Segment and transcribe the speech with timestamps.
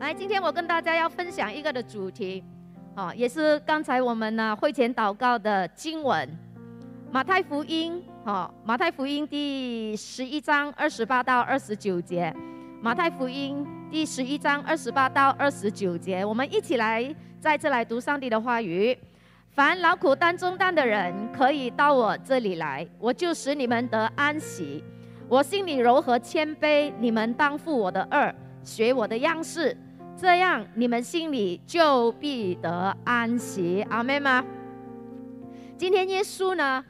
[0.00, 2.42] 来，今天我跟大家要分享一个的主题，
[2.96, 6.26] 好，也是刚才我们呢会前祷告的经文，
[7.12, 12.34] 马太福音，好，马太福音第十一章二十八到二十九节，
[12.80, 18.96] 马太福音第十一章二十八到二十九节，我们一起来再次来读上帝的话语。
[19.50, 24.82] 凡劳苦担重担的人，可以到我这里来，我就使你们得安息。
[25.28, 29.76] 我心里柔和谦卑，你们当负我的恶，学我的样式，
[30.20, 33.82] 这样你们心里就必得安息。
[33.88, 34.44] 阿妹吗？
[35.78, 36.84] 今天耶稣呢，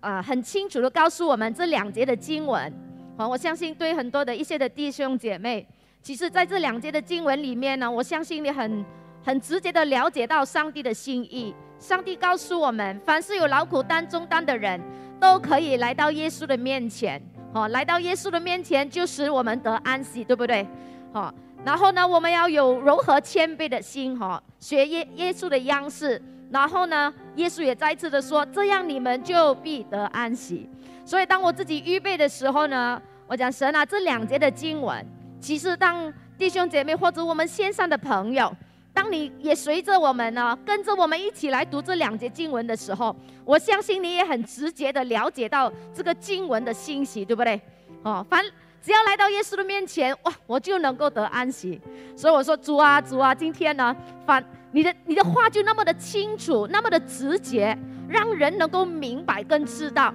[0.00, 2.72] 啊，很清楚的告诉我们这两节的经文。
[3.16, 5.64] 好，我相信对很多的一些的弟兄姐妹，
[6.02, 8.84] 其实在这两节的经文里面呢，我相信你很
[9.22, 11.54] 很直接的了解到上帝的心意。
[11.78, 14.80] 上帝告诉我们，凡是有劳苦担重担的人，
[15.20, 17.22] 都可以来到耶稣的面前。
[17.52, 20.66] 哦，来到耶稣的面前，就使我们得安息，对不对？
[21.12, 21.32] 好，
[21.64, 26.20] 然后呢，我们要有柔和谦卑的心，哈，学耶耶稣的样式。
[26.50, 30.68] 然后呢，耶稣也再次的说，这样你们就必得安息。
[31.04, 35.04] 所以，当我自己预备的时候呢，我讲神啊，这两节的经文，
[35.40, 38.54] 其实当弟兄姐妹或者我们线上的朋友。
[38.92, 47.60] 当你也随着我们呢，跟着我们一起来读这两节经文的时候，我相信你也很直接的了解到这个经文的信息，对不对？
[48.04, 48.40] 哦，反
[48.84, 51.80] 只要来到耶稣的面前，哇，我就能够得安息。
[52.14, 53.96] 所以我说，主啊，主啊，今天呢，
[54.26, 57.74] 反你的你的话就那么的清楚，那么的直接，
[58.06, 60.12] 让人能够明白跟知道，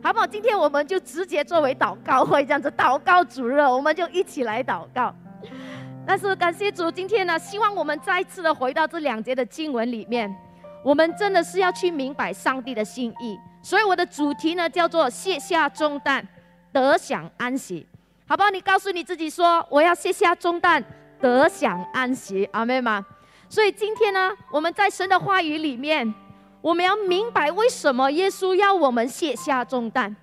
[0.00, 0.24] 好不好？
[0.24, 5.12] 今天我们就直接作为祷告会这样子，祷告主日，我们就一起来祷告。
[6.06, 10.32] 但是感谢主，今天呢，希望我们再次的回到这两节的经文里面，
[10.84, 13.36] 我们真的是要去明白上帝的心意。
[13.60, 16.24] 所以我的主题呢，叫做卸下重担，
[16.72, 17.84] 得享安息，
[18.26, 18.50] 好不好？
[18.50, 20.82] 你告诉你自己说，我要卸下重担，
[21.20, 23.04] 得享安息，阿妹吗？
[23.48, 26.14] 所以今天呢，我们在神的话语里面，
[26.60, 30.14] 我们要明白为什么耶稣要我们卸下重担。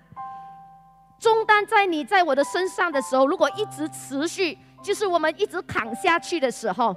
[1.19, 4.57] 重担在你在我的身上的时候，如果一直持续。
[4.81, 6.95] 就是我们一直扛下去的时候，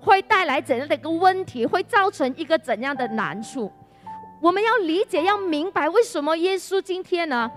[0.00, 1.64] 会带来怎样的一个问题？
[1.64, 3.70] 会造成一个怎样的难处？
[4.42, 7.48] 我们要理解，要明白为什么耶稣今天呢？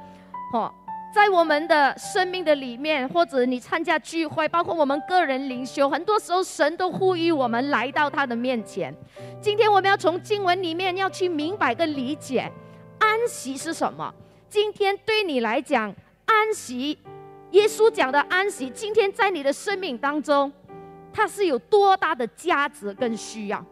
[0.53, 0.71] 哦，
[1.13, 8.91] 在我们的生命的里面，或者你参加聚会，包括我们个人灵修，很多时候神都呼吁我们来到他的面前。
[9.39, 12.51] 今天我们要从经文里面要去明白跟理解
[12.97, 14.11] 安息是什么。
[14.49, 15.93] 今天对你来讲，
[16.25, 16.97] 安息。
[17.51, 20.51] 耶稣讲的安息，今天在你的生命当中，
[21.13, 23.63] 它是有多大的价值跟需要？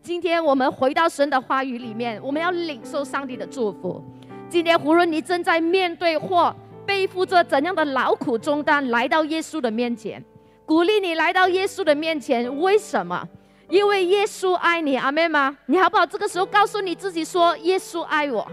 [0.00, 4.00] 今天我们回到神的话语里面，我们要领受上帝的祝福。
[4.48, 6.54] 今天无论你正在面对或
[6.88, 10.24] 背负着怎样的劳苦重担，来到耶稣的面前，
[10.64, 12.58] 鼓励你来到耶稣的面前。
[12.60, 13.28] 为什么？
[13.68, 15.54] 因为耶稣爱你，阿妹吗？
[15.66, 16.06] 你好不好？
[16.06, 18.50] 这个时候告诉你自己说：耶稣爱我。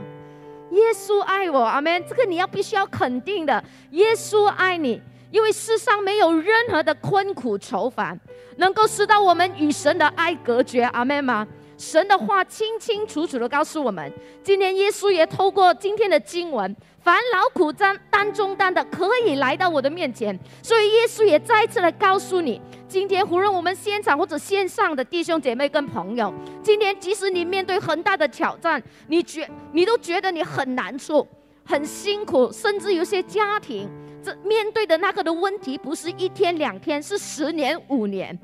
[0.72, 2.03] 耶稣爱我，阿门。
[2.06, 8.19] 这个你要必须要肯定的，耶稣爱你，因为世上没有任何的困苦愁烦
[8.57, 11.47] 能够使到我们与神的爱隔绝，阿门吗？
[11.78, 14.12] 神的话清清楚楚的告诉我们，
[14.44, 16.75] 今天耶稣也透过今天的经文。
[17.05, 20.35] 凡劳苦担担中担的，可以来到我的面前。
[20.63, 26.33] 所以耶稣也再次来告诉你：今天无论我们现场或者线上的弟兄姐妹跟朋友，
[26.63, 31.27] 今天即使你面对很大的挑战，你觉你都觉得你很难受、
[31.63, 33.87] 很辛苦，甚至有些家庭
[34.23, 38.35] 这面对的那个的问题，不是一天两天，是十年五年。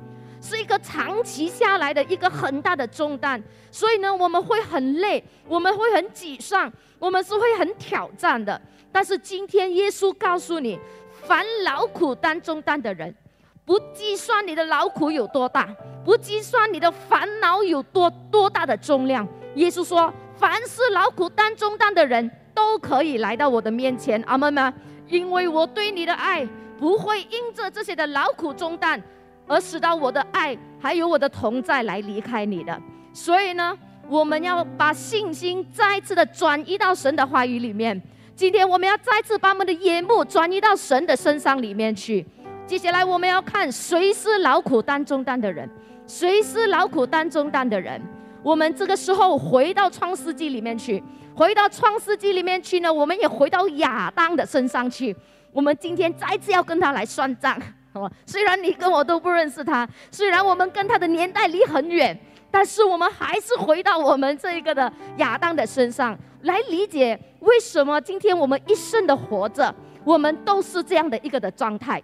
[0.42, 3.42] 是一个长期下来的一个很大的重担，
[3.72, 8.60] 所以呢，我们会很累，我们会很沮丧，我们是会很挑战的。
[8.92, 10.80] 但是今天耶稣告诉你，
[11.22, 13.16] 凡劳苦担重担的人，
[13.64, 15.70] 不计算你的劳苦有多大，
[16.04, 19.26] 不计算你的烦恼有多多大的重量，
[19.56, 24.74] 耶稣说，凡是劳苦担重担的人都可以来到我的面前，阿门吗？
[25.08, 26.48] 因为我对你的爱
[26.80, 29.02] 不会因着这些的劳苦重担。
[29.48, 32.82] 而使到我的爱还有我的同在来离开你的，
[33.14, 33.78] 所以呢，
[34.08, 38.02] 我们要把信心再次的转移到神的话语里面。
[38.34, 42.26] 今天我们要再次把我们的眼目转移到神的身上里面去。
[42.66, 45.70] 接下来我们要看谁是劳苦担重担的人，
[46.08, 48.02] 谁是劳苦担重担的人。
[48.42, 51.04] 我们这个时候回到创世纪里面去，
[51.36, 55.16] 回到创世纪里面去呢，我们也回到亚当的身上去。
[55.52, 57.62] 我们今天再次要跟他来算账。
[57.94, 62.18] 哦，虽然你跟我都不认识他，虽然我们跟他的年代离很远，
[62.50, 69.74] 但是我们还是回到我们这一个的亚当的身上来理解，为什么今天我们一生的活着，
[70.04, 72.02] 我们都是这样的一个的状态。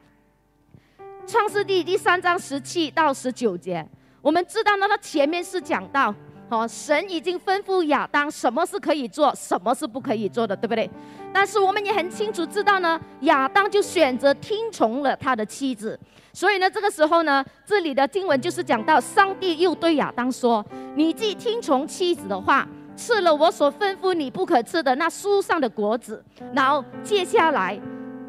[1.25, 3.85] 创世纪第三章十七到十九节，
[4.21, 6.13] 我们知道呢，它前面是讲到，
[6.49, 10.89] 哦，神已经吩咐亚当什么是可以做，什么是不可以做的，对不对？
[11.33, 15.99] 但是我们也很清楚知道呢，亚当就选择听从了他的妻子。
[16.31, 20.65] 所以呢，这个时候呢，这里的经文就是讲到，上帝又对亚当说
[20.95, 22.65] ：“你既听从妻子的话，
[22.95, 26.23] 吃了我所吩咐你不可吃的那树上的果子，
[26.53, 27.77] 然后接下来，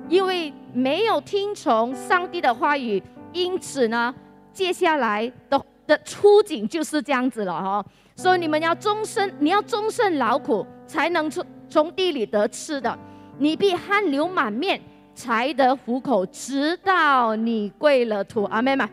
[0.09, 3.01] 因为没有听从上帝的话语，
[3.33, 4.13] 因此呢，
[4.53, 7.85] 接下来的的出景就是这样子了哈。
[8.19, 12.99] 所以你们要终身，你要终身劳苦，才能从从地里得吃的，
[13.39, 14.79] 你必汗流满面。”
[15.19, 18.89] 才得糊口，直到你跪了土，阿妹们。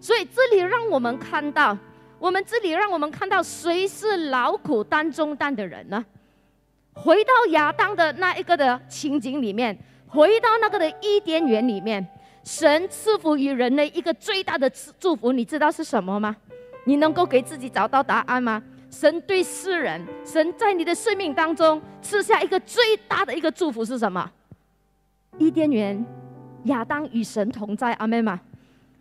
[0.00, 1.78] 所以这里让我们看到，
[2.18, 6.04] 我们这里让我们看到，谁是劳苦担重担的人呢？
[6.94, 9.78] 回到亚当的那一个的情景里面，
[10.08, 12.04] 回到那个的伊甸园里面，
[12.42, 16.34] 神赐福于人类一个最大的祝福，你知道是什么吗？
[16.88, 18.62] 你能够给自己找到答案吗？
[18.90, 24.32] 神对世人，神在你的生命当中赐下一个最大的一个祝福是什么？
[25.36, 26.02] 伊甸园，
[26.64, 28.40] 亚当与神同在，阿门吗？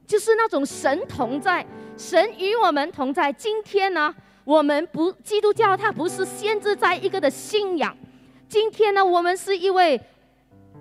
[0.05, 3.31] 就是那种神同在，神与我们同在。
[3.31, 4.13] 今天呢，
[4.43, 7.95] 我们不基督教，它不是限制在一个的信仰。
[8.49, 9.97] 今天呢，我们是一位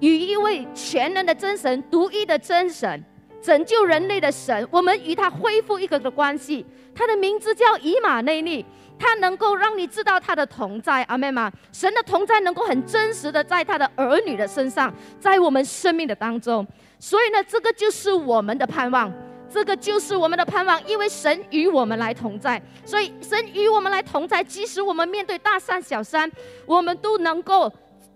[0.00, 3.00] 与一位全能的真神、独一的真神、
[3.40, 6.64] 拯救人类的神，我们与他恢复一个的关系。
[6.94, 8.64] 他的名字叫以马内利。
[8.98, 11.52] 他能够让你知道他的同在，阿妹吗？
[11.70, 14.90] 神的同在能够很真实的在他的儿女的身上，
[15.20, 16.66] 在我们生命的当中。
[16.98, 19.12] 所以呢，这个就是我们的盼望，
[19.50, 22.58] 这个就是我们的盼望，因为神与我们来同在。
[22.86, 26.32] 所以神与我们来同在，即使我们面对大山小山，
[26.64, 27.70] 我们都能够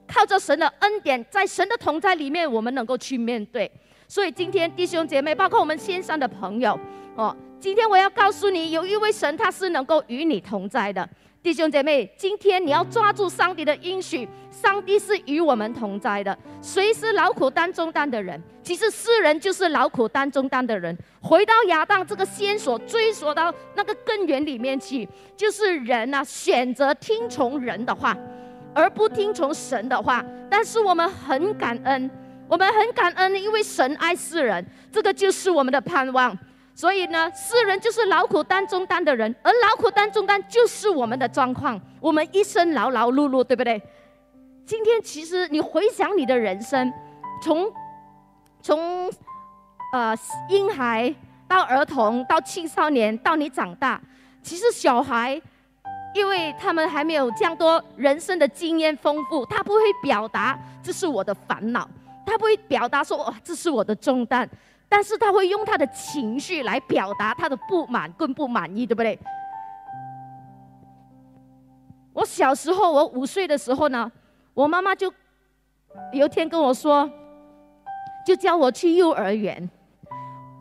[0.08, 3.70] 靠着神的恩典，在神的同在里面，我们能够去面对。
[4.10, 6.76] 所以今天弟兄姐妹，包括我们线上的朋友，
[7.14, 7.34] 哦。
[7.60, 11.08] 今天我要告诉你，有一位神，他是能够与你同在的，
[11.40, 12.12] 弟兄姐妹。
[12.16, 16.36] 今天你要抓住上帝的应许，上帝是与我们同在的。
[16.60, 18.42] 谁是劳苦担重担的人？
[18.64, 20.96] 其实世人就是劳苦担重担的人。
[21.22, 28.16] 回到亚当这个线索，追索到那个根源里面去，就是人啊，选择听从人的话，
[28.74, 30.24] 而不听从神的话。
[30.50, 32.10] 但是我们很感恩，
[32.50, 36.36] 我们很感恩，因为神爱世人，这个就是我们的盼望。
[36.74, 41.80] 所以呢，世人就是劳苦担重担的人，而劳苦担重担就是我们的状况。
[42.00, 43.80] 我们一生劳劳碌碌，对不对？
[44.66, 46.92] 今天其实你回想你的人生，
[47.40, 47.72] 从
[48.60, 49.08] 从
[49.92, 50.12] 呃
[50.48, 51.14] 婴孩
[51.46, 54.00] 到儿童到青少年到你长大，
[54.42, 55.40] 其实小孩，
[56.14, 61.88] 因为他们还没有这样多人生的经验丰富，他不会表达这是我的烦恼，
[62.30, 64.48] 他不会表达说哇这是我的重担。
[64.92, 69.16] 但是他会用他的情绪来表达他的不满跟不满意，对不对？
[72.12, 74.10] 我小时候，我五岁的时候呢，
[74.52, 75.06] 我妈妈就
[76.12, 77.08] 有一天跟我说，
[78.26, 79.70] 就叫我去幼儿园。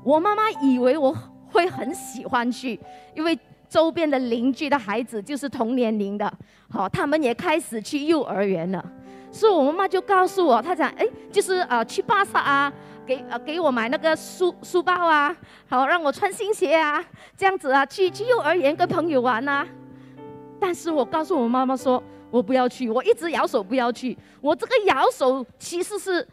[0.03, 1.11] 我妈妈以为我
[1.51, 2.79] 会很喜欢去，
[3.15, 3.37] 因为
[3.67, 6.31] 周边的邻居的孩子就是同年龄的，
[6.69, 8.91] 好，他们也开始去幼儿园了。
[9.31, 12.73] 所以我妈妈就告诉我，她讲，哎，就是呃去巴萨啊。
[13.05, 15.35] 给呃给我买那个书书包啊，
[15.67, 17.03] 好让我穿新鞋啊，
[17.35, 19.65] 这样子啊，去去幼儿园跟朋友玩啊。
[20.59, 24.15] 但是我告诉我妈妈说，我不要去，我一直摇手不要去。
[24.41, 26.27] 我这个摇手其实是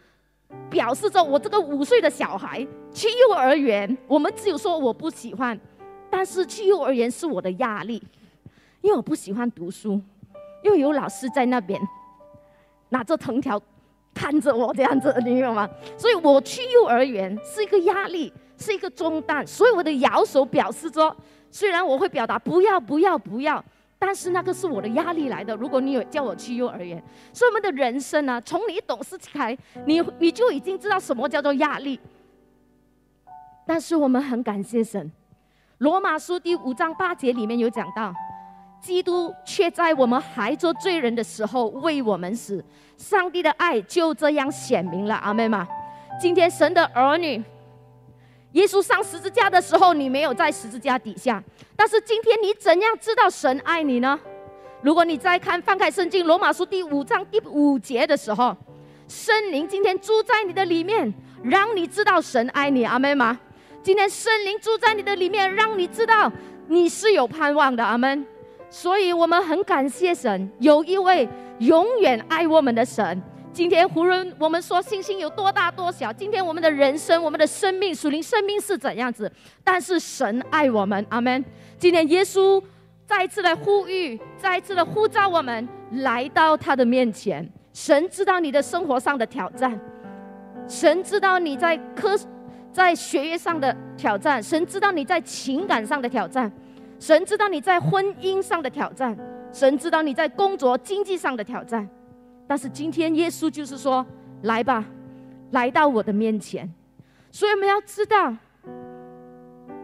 [0.68, 2.58] 表示着我这个五岁的小孩
[2.92, 5.58] 去幼儿园，我们只有说我不喜欢，
[6.10, 8.02] 但是去幼儿园是我的压力，
[8.82, 9.98] 因为我不喜欢读书，
[10.62, 11.80] 又有老师在那边
[12.96, 13.60] 拿着藤条。
[14.14, 15.68] 看着我这样子， 你明白吗？
[15.98, 19.46] 所以我去幼儿园是一个压力，是一个重担。
[19.46, 21.14] 所以我的摇手表示说，
[21.50, 23.62] 虽然我会表达不要、不要、不要，
[23.98, 25.54] 但是那个是我的压力来的。
[25.56, 26.96] 如果你有叫我去幼儿园，
[27.34, 32.00] 所以我们的人生呢，从你懂事起来，你你就已经知道什么叫做压力。
[33.66, 35.06] 但是我们很感谢神，
[35.76, 38.14] 《罗马书》第五章八节里面有讲到。
[38.80, 42.64] 基督却在我们还做罪人的时候为我们死，
[42.96, 45.14] 上帝的爱就这样显明了。
[45.16, 45.66] 阿妹吗？
[46.20, 47.42] 今天神的儿女，
[48.52, 51.42] 耶稣上十字架的时候，你没有在十字架底下，
[51.74, 54.18] 但是今天你怎样知道神爱你呢？
[54.82, 58.56] 如果你再看翻开圣经罗马书第五章第五节的时候，
[59.08, 62.84] 圣灵今天住在你的里面，让你知道神爱你。
[62.84, 63.38] 阿妹吗？
[63.82, 66.30] 今天圣灵住在你的里面，让你知道
[66.68, 67.84] 你是有盼望的。
[67.84, 68.24] 阿门。
[68.76, 71.26] 所以我们很感谢神，有一位
[71.60, 79.32] 永远爱我们的神，今天无论我们说信心有多大多小，今天我们的人生、我们的生命、属灵生命是怎样子，
[79.64, 81.42] 但是神爱我们，阿门。
[81.78, 82.62] 今天耶稣
[83.06, 87.50] 再一次的呼吁，再一次的呼召我们来到他的面前。
[87.72, 89.80] 神知道你的生活上的挑战，
[90.68, 92.14] 神知道你在科、
[92.70, 96.52] 在学业上的挑战，神知道你在情感上的挑战，
[96.98, 99.16] 神知道你在婚姻上的挑战，
[99.52, 101.88] 神知道你在工作、经济上的挑战。
[102.46, 104.04] 但是今天耶稣就是说
[104.42, 104.84] ：“来吧，
[105.50, 106.72] 来到我的面前。”
[107.30, 108.34] 所以我们要知道，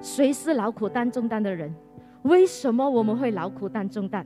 [0.00, 1.74] 谁是劳苦担重担的人？
[2.22, 4.24] 为什么我们会劳苦担重担？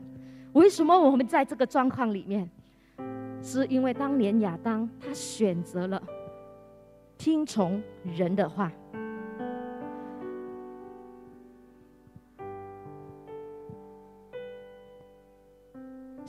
[0.52, 2.49] 为什么我们在这个状况里面？
[3.43, 6.02] 是因为当年亚当他选择了
[7.19, 7.83] 听从
[8.16, 8.71] 人的话。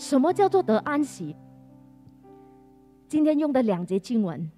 [0.08, 1.36] 什么叫做得安息？
[3.10, 4.50] 今天用的两节经文，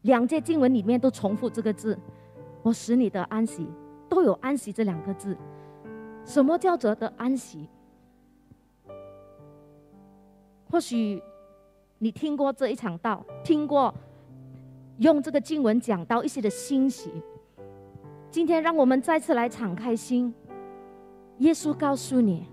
[0.00, 1.98] 两节经文里面都重复这个字
[2.64, 3.68] ：“我使你得安息”，
[4.08, 5.36] 都有“安息”这两个字。
[6.24, 7.68] 什么叫做得安息？
[10.70, 11.22] 或许
[11.98, 13.94] 你听过这一场道，听过
[15.00, 17.10] 用这个经文讲到一些的欣喜。
[18.30, 20.32] 今天让我们再次来敞开心。
[21.40, 22.46] 耶稣告诉你：“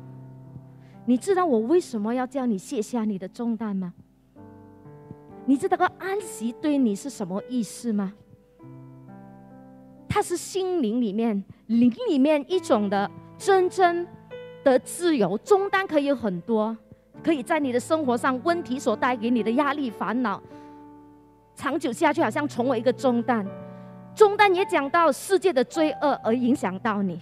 [1.09, 3.91] 你知道我为什么要叫你卸下你的重担吗？”
[5.43, 8.13] 你知道个安息对你是什么意思吗？
[10.07, 14.05] 它是心灵里面灵里面一种的真正
[14.63, 15.35] 的自由。
[15.39, 16.77] 中单可以有很多，
[17.23, 20.39] 可以在你的生活上问题所带给你的压力烦恼，
[21.55, 23.43] 长久下去好像成为一个中单。
[24.13, 27.19] 中单也讲到世界的罪恶而影响到你，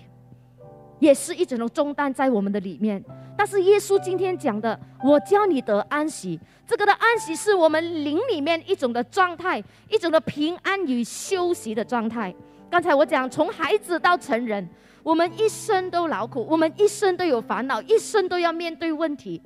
[1.00, 3.02] 也是一种的中单在我们的里面。
[3.38, 6.40] 但是耶稣今天讲的，我教你得安息。
[6.66, 12.34] 这个的安息是我们灵里面一种的状态，一种的平安与休息的状态。
[12.70, 14.68] 刚才我讲，从孩子到成人，
[15.04, 19.42] 我们一生都劳苦，我们一生都有烦恼，一生都要面对问题。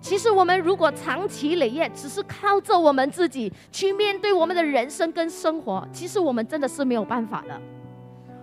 [0.00, 7.60] 其实我们如果长期累月，只是靠着我们自己去面对我们的人生跟生活，其实我们真的是没有办法的。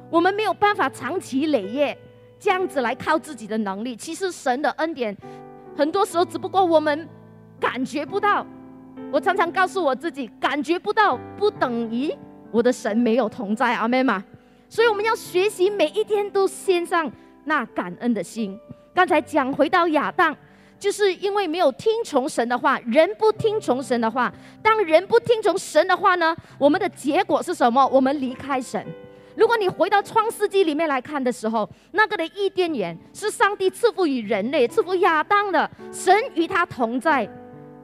[0.09, 1.97] 我们没有办法长期累月。
[2.45, 5.17] 这样子来靠自己的能力，其实神的恩典，
[5.75, 7.09] 很多时候只不过我们
[7.59, 8.45] 感觉不到。
[9.11, 12.13] 我常常告诉我自己，感觉不到不等于
[12.51, 14.23] 我的神没有同在，阿妹嘛。
[14.69, 17.11] 所以我们要学习每一天都献上
[17.45, 18.55] 那感恩的心。
[18.93, 20.37] 刚才讲回到亚当，
[20.77, 24.31] 就是因为没有听从神的话，人不听从神的话。
[24.61, 27.83] 当人不听从神的话呢，我们的结果是什么？
[27.87, 28.85] 我们离开神。
[29.35, 37.29] 如果你回到创世纪里面来看的时候，那个的伊甸园是上帝赐福于人类、赐福亚当的，神与他同在，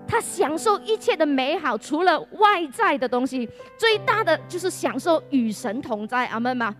[0.07, 6.25] 他享受一切的美好，除了外在的东西，最大的就是享受与神同在。
[6.27, 6.73] 阿门吗？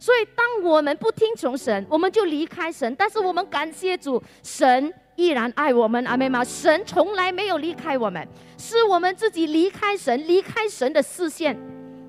[0.00, 6.04] 所以，当我们不听从神，我们就离开神；但是我们感谢主，神依然爱我们。
[6.04, 6.44] 阿门吗？
[6.44, 11.56] 神从来没有离开我们，是我们自己离开神，离开神的视线。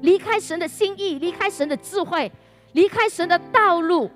[0.02, 2.32] 离开神的心意，离开神的智慧，
[2.74, 4.10] 离开神的道路。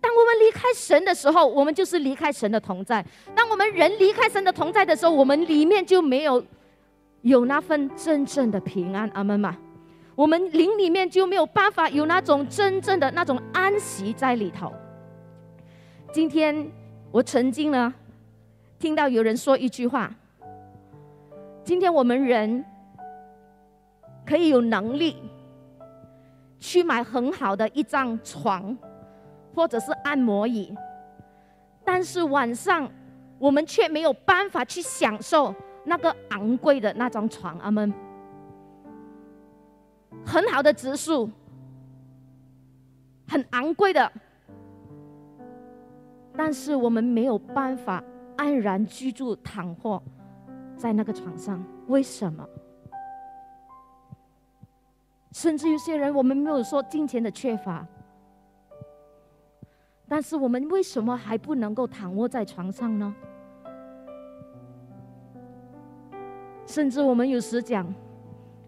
[0.00, 3.04] 当我们离开神的时候，我们就是离开神的同在。
[3.34, 6.44] 当我们人离开神的同在的时候，我们里面就没有
[7.22, 9.10] 有那份真正的平安。
[9.14, 9.56] 阿门嘛，
[10.14, 14.72] 我们灵里面就没有办法有那种真正的那种安息在里头。
[16.12, 16.70] 今天
[17.10, 17.92] 我曾经呢
[18.78, 20.14] 听到有人说一句话：
[21.64, 22.64] 今天我们人。
[24.26, 25.16] 可以有能力
[26.58, 28.76] 去买很好的一张床，
[29.54, 30.74] 或者是按摩椅，
[31.84, 32.90] 但是晚上
[33.38, 35.54] 我们却没有办法去享受
[35.84, 37.56] 那个昂贵的那张床。
[37.60, 37.92] 阿门。
[40.24, 41.30] 很好的植树，
[43.28, 44.10] 很昂贵的，
[46.36, 48.02] 但是我们没有办法
[48.36, 50.02] 安然居住躺卧
[50.76, 52.44] 在那个床上，为什么？
[55.36, 57.86] 甚至有些人，我们没有说金钱的缺乏，
[60.08, 63.14] 但是我们为什么还不能够躺卧在床上呢？
[66.64, 67.86] 甚至我们有时讲，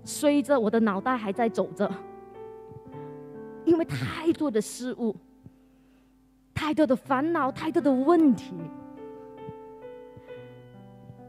[0.04, 1.90] 随着我的脑袋还在走着，
[3.64, 5.16] 因为太多的事物，
[6.52, 8.52] 太多的烦恼，太多的问题。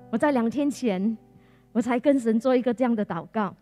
[0.09, 1.17] 我在两天前，
[1.71, 3.55] 我才跟神做一个这样的祷告。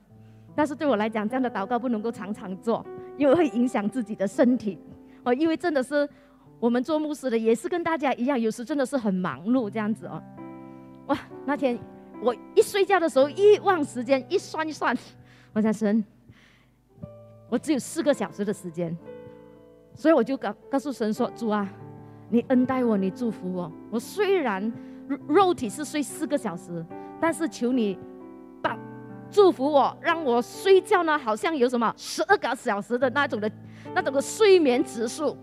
[0.57, 2.83] 但是对我来讲，这样的祷告不能够常常做，
[3.15, 4.79] 因为会影响自己的身体。
[5.23, 6.09] 哦，因为真的是
[6.59, 10.19] 我们做牧师的，也是跟大家一样，有时真的是很忙碌这样子哦。
[11.05, 11.77] 哇，那天
[12.23, 14.97] 我一睡觉的时候一忘时间，一算一算，
[15.53, 16.03] 我想神，
[17.49, 18.97] 我只有四个小时的时间，
[19.93, 21.71] 所以我就告告诉神说：主啊，
[22.31, 23.71] 你恩待我，你祝福我。
[23.91, 24.73] 我虽然
[25.27, 26.83] 肉体是睡四个小时，
[27.21, 27.99] 但是求你
[29.29, 33.51] 祝福我，让我睡觉呢，好像有什么十二个小时的那种的
[33.93, 35.37] 那种的睡眠指数。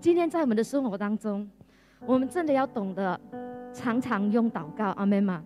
[0.00, 1.48] 今天在我们的生活当中，
[2.04, 3.18] 我们真的要懂得
[3.72, 5.42] 常常用祷告，阿门吗？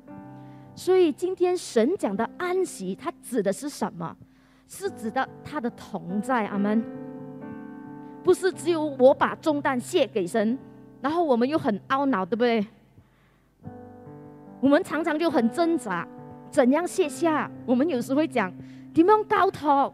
[0.75, 4.17] 所以今天神讲的安息，它指的是什么？
[4.67, 6.85] 是指的他的同在，阿门。
[8.23, 10.59] 不是只有我把重担卸给神，
[11.01, 12.67] 然后我们又很懊恼，对不对？
[14.61, 16.07] 我们常常就很挣扎，
[16.50, 17.50] 怎样卸下？
[17.65, 18.53] 我们有时会讲
[18.95, 19.93] 點樣交託？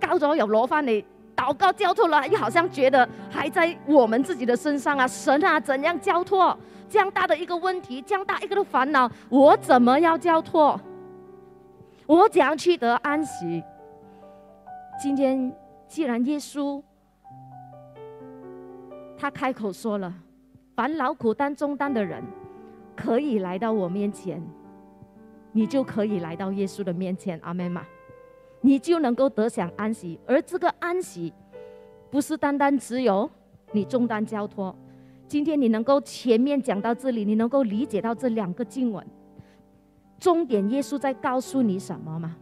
[0.00, 1.04] 交咗又攞翻嚟。
[1.36, 5.06] 祷告交托了，又好像觉得还在我们自己的身上啊！
[5.06, 6.58] 神啊，怎样交托？
[6.90, 10.80] 这样大的一个问题，这样大一个的烦恼，我怎么要交托？
[12.06, 13.62] 我怎样去得安息？
[15.00, 15.54] 今天
[15.86, 16.82] 既然耶稣
[19.16, 20.12] 他开口说了，
[20.78, 22.22] 凡劳苦担重担的人，
[22.94, 24.40] 可以来到我面前，
[25.50, 27.36] 你就可以来到耶稣的面前。
[27.42, 27.84] 阿门吗？
[28.60, 31.32] 你就能够得享安息，而这个安息，
[32.12, 33.28] 不是单单只有
[33.72, 34.72] 你重担交托。
[35.26, 39.04] 今天你能够前面讲到这里，你能够理解到这两个经文，
[40.20, 42.36] 重点耶稣在告诉你什么吗？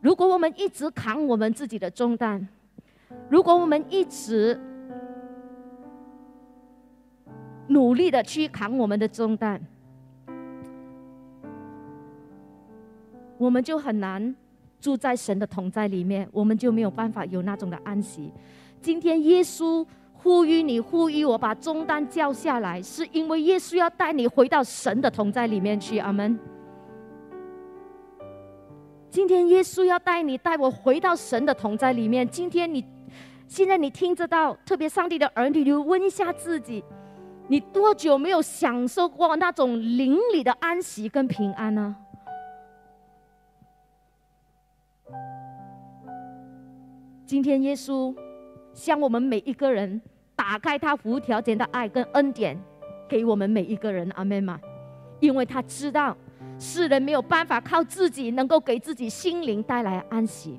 [0.00, 2.48] 如果我们一直扛我们自己的重担，
[3.28, 4.60] 如果我们一直
[7.68, 9.60] 努力的去扛我们的重担，
[13.38, 14.34] 我们就很难。
[14.80, 18.30] 住在神的同在里面，我们就没有办法有那种的安息。
[18.82, 25.98] 今天耶稣呼吁你，呼吁我把重担叫下来，是因为耶稣要带你回到神的同在里面去。
[25.98, 26.38] 阿门。
[29.08, 32.28] 今天耶稣要带你带我回到神的同在里面。
[32.28, 32.84] 今天你
[33.48, 36.84] 现在你听得到，特别上帝的儿女，你问一下自己，
[37.46, 41.94] 你多久没有享受过那种灵里的安息跟平安呢？
[47.26, 48.14] 今天耶稣
[48.72, 50.00] 向我们每一个人
[50.34, 52.58] 打开他无条件的爱跟恩典，
[53.08, 54.58] 给我们每一个人，阿门吗？
[55.20, 56.16] 因为他知道
[56.58, 60.58] 世人没有办法靠自己能够给自己心灵带来安息，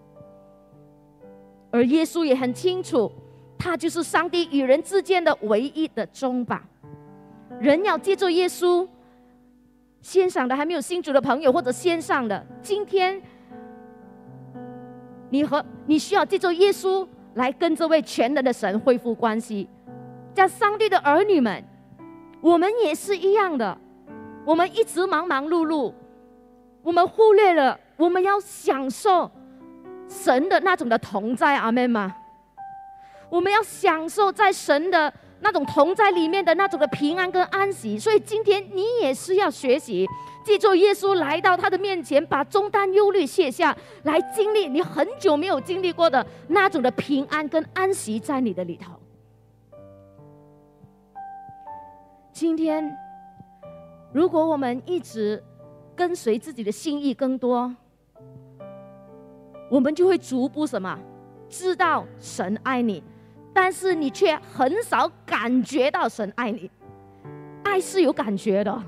[1.72, 3.12] 而耶稣也很清楚，
[3.58, 6.60] 他就是上帝与人之间的唯一的中保。
[7.60, 8.88] 人要借助耶稣，
[10.02, 13.22] 线上的还没有信主的朋友，或者线上的今天。
[15.30, 19.68] 你和你需要借助耶稣来跟这位全能的神恢复关系，
[20.34, 21.64] 叫上帝的儿女们，
[22.42, 23.78] 我们也是一样的。
[24.46, 25.94] 我们一直忙忙碌碌，
[26.84, 29.30] 我们忽略了我们要享受
[30.08, 32.16] 神的那种的同在，阿门吗？
[33.30, 35.14] 我们要享受在神的。
[35.40, 40.08] 那种同在里面的那种的平安跟安息，所以今天你也是要学习，
[40.44, 48.94] 记住耶稣来到他的面前，把重担忧虑卸下来，经历你很久没有经历过的那种的平安跟安息在你的里头。
[52.32, 52.96] 今天，
[54.12, 55.42] 如果我们一直
[55.96, 57.74] 跟随自己的心意更多，
[59.70, 61.00] 我们就会逐步什么，
[61.50, 63.04] 知道神爱你。
[63.56, 66.70] 但是你却很少感觉到神爱你，
[67.64, 68.84] 爱是有感觉的。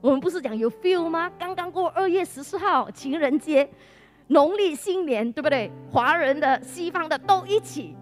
[0.00, 1.28] 我们不是讲有 feel 吗？
[1.36, 3.68] 刚刚过二月十四号情人节，
[4.28, 5.68] 农历新年，对不对？
[5.90, 7.96] 华人的、西方的都一起，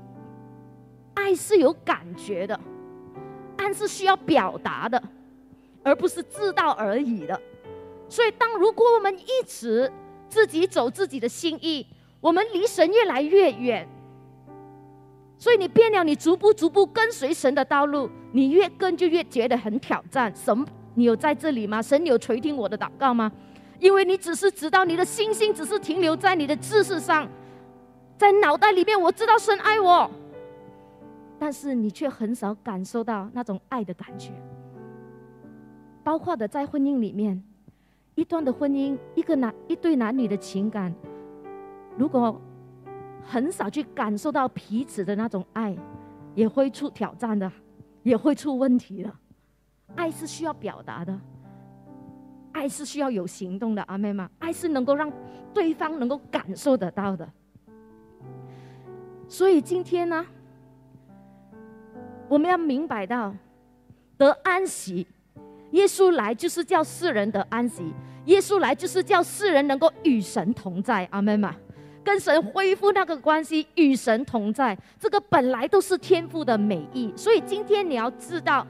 [1.15, 2.61] 爱是有感觉的，
[3.57, 5.03] 爱是需要表达的，
[5.83, 7.41] 而不是知道而已的。
[8.07, 9.91] 所以，当如果我们一直
[10.29, 11.87] 自己走自己的心意，
[12.21, 13.89] 我们离神越来越远。
[15.43, 20.33] 所以你变了，你逐步逐步跟随神的道路，你越跟就越觉得很挑战。
[20.37, 21.83] 神，你有在这里吗？
[21.83, 23.33] 神有垂听我的祷告吗？
[23.81, 27.29] 因为你只是知道你的星星只是停留在你的知识上，
[28.17, 30.09] 在脑袋里面，我知道神爱我，
[31.41, 34.31] 但是你却很少感受到那种爱的感觉。
[36.05, 37.43] 包括的在婚姻里面，
[38.15, 40.95] 一段的婚姻，一个男一对男女的情感，
[41.99, 42.41] 如果。
[43.25, 45.77] 很少去感受到彼此的那种爱，
[46.35, 47.51] 也会出挑战的，
[48.03, 49.11] 也会出问题的。
[49.95, 51.19] 爱是需要表达的，
[52.53, 54.31] 爱是需要有行动的，阿妹吗？
[54.39, 55.13] 爱是能够让
[55.53, 57.29] 对方能够感受得到的。
[59.29, 60.27] 所以今天呢，
[62.29, 63.35] 我们要明白到
[64.19, 65.07] 得安息。
[65.73, 67.95] 耶稣来就是叫世人得安息，
[68.27, 71.09] 耶稣来就是叫世人能够与神同在。
[71.11, 71.57] 阿门嘛，
[72.05, 77.13] 跟神恢复那个关系，与神同在，这个本来都是天赋的美意。
[77.17, 78.67] 所以今天你要知道。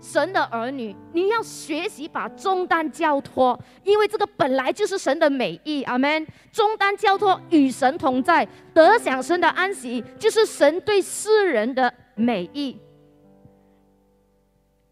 [0.00, 5.82] 神的儿女，你要学习把中担交托，因为这个本来就是神的美意。
[5.82, 6.24] 阿门。
[6.52, 12.78] 重担交托，与神同在，得享神的安息，就是神对世人的美意。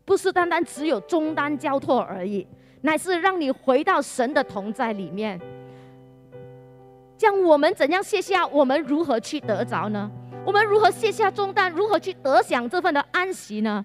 [0.04, 2.44] 不是单单只有中担交托而已，
[2.80, 5.40] 乃是让你回到神的同在里面。
[7.16, 8.46] 将我们怎样卸下？
[8.46, 10.10] 我们如何去得着呢？
[10.44, 11.70] 我们如何卸下重担？
[11.72, 13.84] 如何去得享这份的安息呢？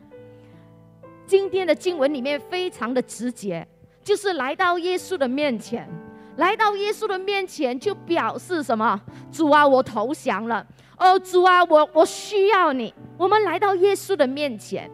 [1.25, 3.65] 今天的经文里面非常的直接，
[4.03, 5.89] 就是来到耶稣的面前，
[6.35, 8.99] 来到耶稣的面前就表示什么？
[9.31, 10.65] 主啊，我投降了。
[10.97, 12.93] 哦，主啊，我我需要你。
[13.17, 14.91] 我们来到耶稣的面前，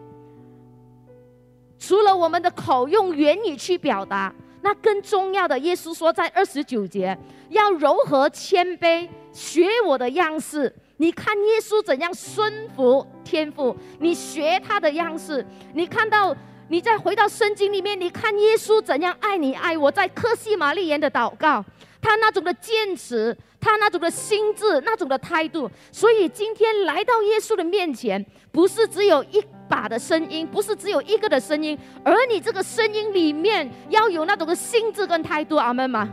[1.80, 4.34] 除了我们的口用言语去表达，
[4.68, 10.76] 那更重要的，耶稣说在二十九节要柔和谦卑，学我的样式。
[10.98, 15.46] 你看耶稣怎样顺服天赋，你学他的样式。
[15.74, 16.36] 你看到，
[16.68, 21.64] 你再回到圣经里面，你看耶稣怎样爱你爱我，在克西玛丽园的祷告，
[22.02, 25.70] 他那种的坚持，他那种的心智，那种的态度。
[25.92, 35.56] 所以今天来到耶稣的面前，不是只有一把的声音，不是只有一个的声音，而你这个声音里面要有那种的心智跟态度。
[35.56, 36.10] 阿门吗？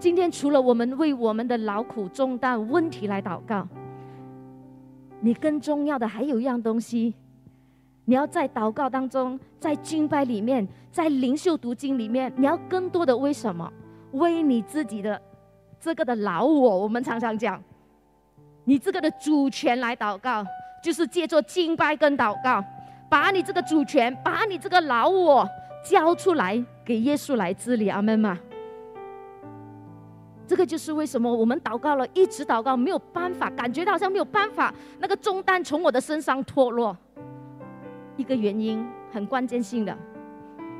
[0.00, 3.66] 今天除了我们为我们的劳苦重担问题来祷告，
[5.20, 7.14] 你更重要的还有一样东西，
[8.08, 13.70] 你要在祷告当中，在敬拜里面，在灵修读经里面，你要更多的为什么？
[14.12, 15.20] 为你自己的
[15.78, 17.62] 这个的老我，我们常常讲，
[18.64, 20.42] 你这个的主权来祷告，
[20.82, 22.64] 就是借着敬拜跟祷告，
[23.10, 25.46] 把你这个主权，把你这个老我
[25.84, 27.90] 交出来给耶稣来治理。
[27.90, 28.38] 阿门吗？
[30.46, 36.96] 这个就是为什么我们祷告了，一直祷告没有办法，感觉到好像没有办法，那个重担从我的身上脱落。
[38.18, 39.96] 一个原因很关键性的，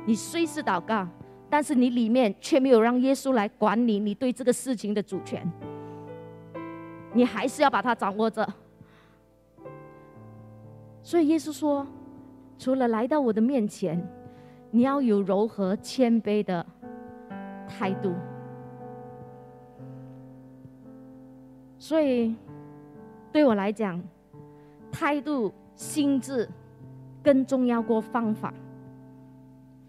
[0.05, 1.07] 你虽是祷告，
[1.49, 5.49] 但是你里面却没有让耶稣来管理你对这个事情的主权，
[7.13, 8.47] 你还是要把它掌握着。
[11.01, 11.87] 所以耶稣说，
[12.57, 14.05] 除了来到我的面前，
[14.69, 16.63] 你要有柔和谦卑的
[17.67, 18.13] 态度。
[21.77, 22.35] 所以，
[23.31, 24.03] 对我来讲，
[24.91, 26.47] 态度、心智
[27.23, 28.53] 更重要过方法。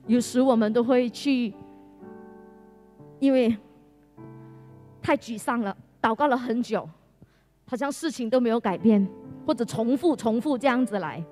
[0.06, 1.54] 有时我们都会去，
[3.18, 3.56] 因为
[5.00, 6.88] 太沮丧了，祷告了很久，
[7.66, 9.06] 好像事情都没有改变，
[9.46, 11.24] 或者重复、重复这样子来，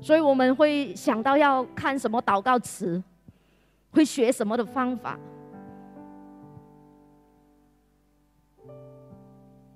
[0.00, 3.02] 所以我们会想到要看什么祷告词，
[3.90, 5.18] 会学什么的方法。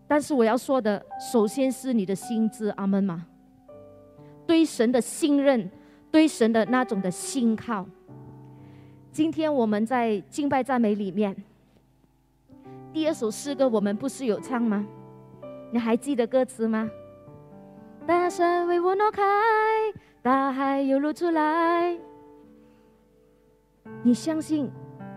[0.07, 3.27] 但是我要说的，首先是你的心智，阿门吗？
[4.49, 5.71] 对神的信任，
[6.11, 7.87] 对神的那种的信靠。
[9.13, 11.37] 今天我们在敬拜赞美里面，
[12.91, 14.87] 第二首诗歌我们不是有唱吗？
[15.71, 16.91] 你还记得歌词吗？
[18.07, 19.23] 大山为我挪开，
[20.23, 21.95] 大海又露出来。
[24.03, 24.71] 你相信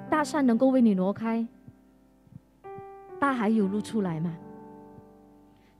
[0.10, 1.48] 大山能够为你挪开，
[3.17, 4.36] 大海有露出来吗？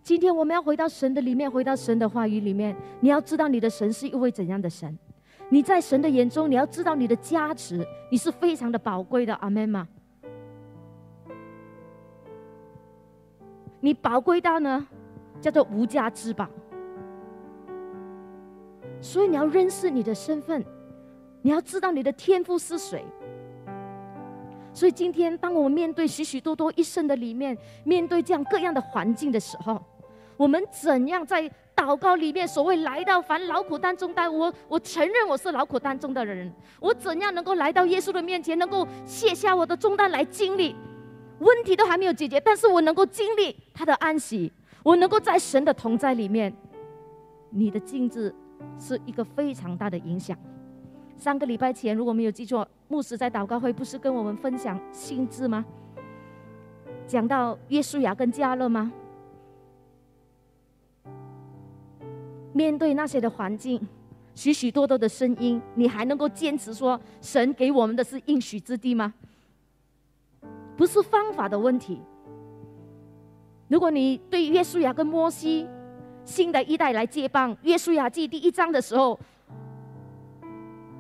[0.04, 2.76] 今天我们要回到神的里面，回到神的话语里面。
[3.00, 4.98] 你要知道你的神是一位怎样的神？
[5.50, 9.34] 你在神的眼中，你要知道你的价值，你是非常的宝贵的。
[9.36, 9.88] 阿门吗？
[13.80, 14.88] 你宝贵到呢，
[15.40, 16.48] 叫做无价之宝。
[19.02, 20.64] 所以你要认识你的身份，
[21.42, 23.04] 你要知道你的天赋是谁。
[24.74, 29.84] 所以今天，当我们面对许许多多一生的里面，面对这样各样的环境的时候，
[30.42, 40.76] 我们怎样在祷告里面，所谓来到凡劳苦担重担，我我承认我是劳苦当中的人，我怎样能够来到耶稣的面前，能够卸下我的重担来经历？
[41.38, 44.52] 问题都还没有解决，但是我能够经历他的安息，
[44.82, 46.52] 我能够在神的同在里面。
[47.52, 48.34] 你的镜子
[48.80, 50.36] 是一个非常大的影响。
[51.18, 55.64] 三个礼拜前，如果没有记错，牧师在祷告会不是跟我们分享心智吗？
[57.06, 58.92] 讲到耶稣亚跟加勒吗？
[62.54, 63.80] 面对那些的环境，
[64.36, 69.14] 许许多多的声音，你还能够坚持说神给我们的是应许之地吗？
[70.76, 72.02] 不是方法的问题。
[73.68, 75.68] 如果你对约书亚跟摩西
[76.26, 79.18] 新的一代来接棒，约书亚记第一章的时候，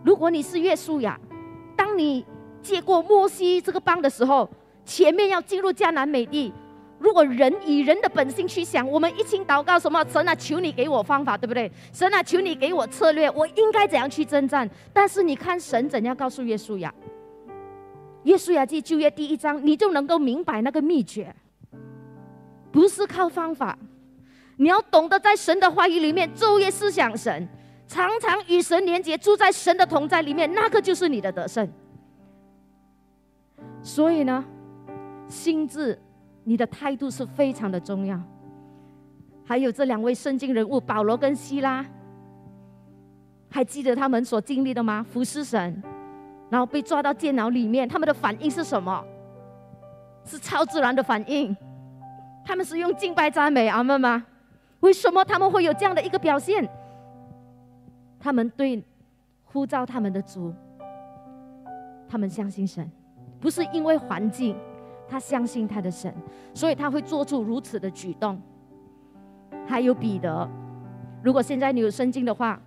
[0.03, 1.19] 如果你是约书亚，
[1.75, 2.25] 当你
[2.61, 4.49] 接过摩西这个棒的时候，
[4.85, 6.53] 前面要进入迦南美地。
[7.01, 10.05] 如果人以人的本性去想，我们一心祷告什么？
[10.07, 11.69] 神啊，求你给我方法，对不对？
[11.91, 14.69] 神啊，求你给我策略，我应该怎样去征战？
[14.93, 16.93] 但是你看神怎样告诉耶稣呀？
[18.25, 21.35] 耶稣呀记旧约第一章，你就能够明白那个秘诀，
[22.71, 23.75] 不是靠方法，
[24.57, 27.49] 你要懂得在神的话语里面昼夜思想神，
[27.87, 31.67] 常常与神连接，住在神的同在里面，那个就是你的得胜。
[33.81, 34.45] 所以呢，
[35.27, 35.99] 心智。
[36.43, 38.19] 你的态度是非常的重要。
[39.43, 41.85] 还有这两位圣经人物保罗跟希拉，
[43.49, 45.05] 还记得他们所经历的吗？
[45.09, 45.83] 服侍神，
[46.49, 49.03] 然后被抓到监牢里面，他们的反应是什么？
[50.23, 51.55] 是超自然的反应。
[52.45, 54.25] 他们是用敬拜赞美阿门吗？
[54.79, 56.67] 为什么他们会有这样的一个表现？
[58.19, 58.83] 他们对
[59.43, 60.53] 呼召他们的主，
[62.07, 62.89] 他们相信神，
[63.39, 64.55] 不是因为环境。
[65.11, 66.13] 他相信他的神，
[66.53, 68.41] 所以他会做出如此的举动。
[69.67, 70.49] 还有彼得，
[71.21, 72.57] 如果现在你有圣经的话，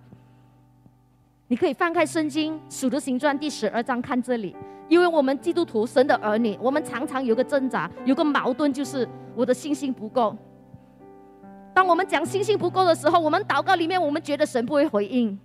[1.47, 4.55] 你可以翻开圣经《使徒行传》第十二章看这里。
[4.87, 10.35] 因为我们基督徒、神的儿女，我们常常有个挣扎，有个矛盾，就是我的信心不够。
[11.73, 15.39] 当我们讲信心不够的时候，我们祷告里面，我们觉得神不会回应，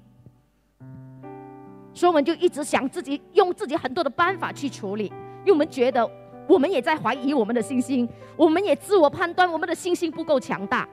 [1.95, 6.20] 所以我们就一直想自己用自己很多的办法去处理，因为我们觉得。
[6.51, 10.89] 我们也在怀疑我们的信心，我们也自我判断我们的信心不够强大，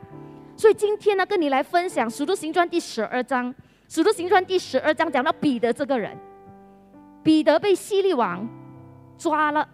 [0.55, 3.51] 所以今天呢，跟你来分享《使徒行传》第十二章，
[3.89, 6.15] 《使徒行传》第十二章讲到彼得这个人，
[7.23, 8.47] 彼得被希律王
[9.17, 9.67] 抓了，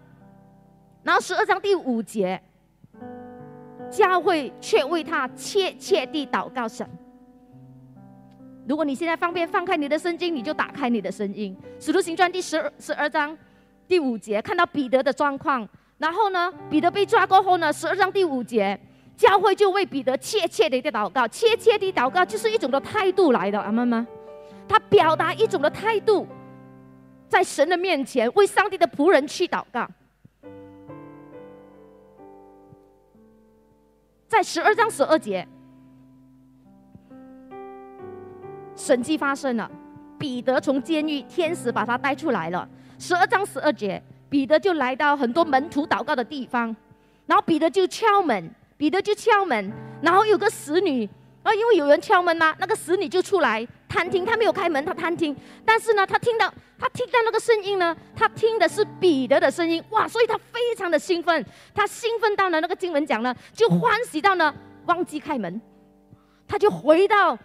[1.02, 2.40] 然后十二章第五节，
[3.90, 6.88] 教会却为他切切地祷告神。
[8.66, 13.36] 如果你现在方便放开你的圣经，你就打开你的声音，《使徒行传》第十二十二章。
[13.86, 15.68] 第五节看到彼得的状况，
[15.98, 18.78] 然后呢，彼得被抓过后呢，十二章第五节，
[19.16, 24.06] 教会就为彼得切切的一个祷告，切切的祷告就是一种的态度来的，阿妈妈，
[24.66, 26.26] 他表达一种的态度，
[27.28, 29.86] 在神的面前为上帝的仆人去祷告，
[34.26, 35.46] 在十二章十二节，
[38.74, 39.70] 神迹发生了，
[40.18, 42.68] 彼得从监狱，天使把他带出来了。
[42.98, 46.74] 十二章十二节，彼得就来到很多门徒祷告的地方，
[47.26, 51.08] 然后彼得就敲门，彼得就敲门，然后有个使女，
[51.42, 64.54] 啊，因为有人敲门呐，那个使女就出来探听，她没有开门，她探听，但是呢，她听到她听到那个声音呢，她听的是彼得的声音，哇，所以她非常的兴奋，她兴奋到了那个经文讲呢，就欢喜到呢，
[64.86, 65.60] 忘记开门，
[66.46, 67.38] 她就回到。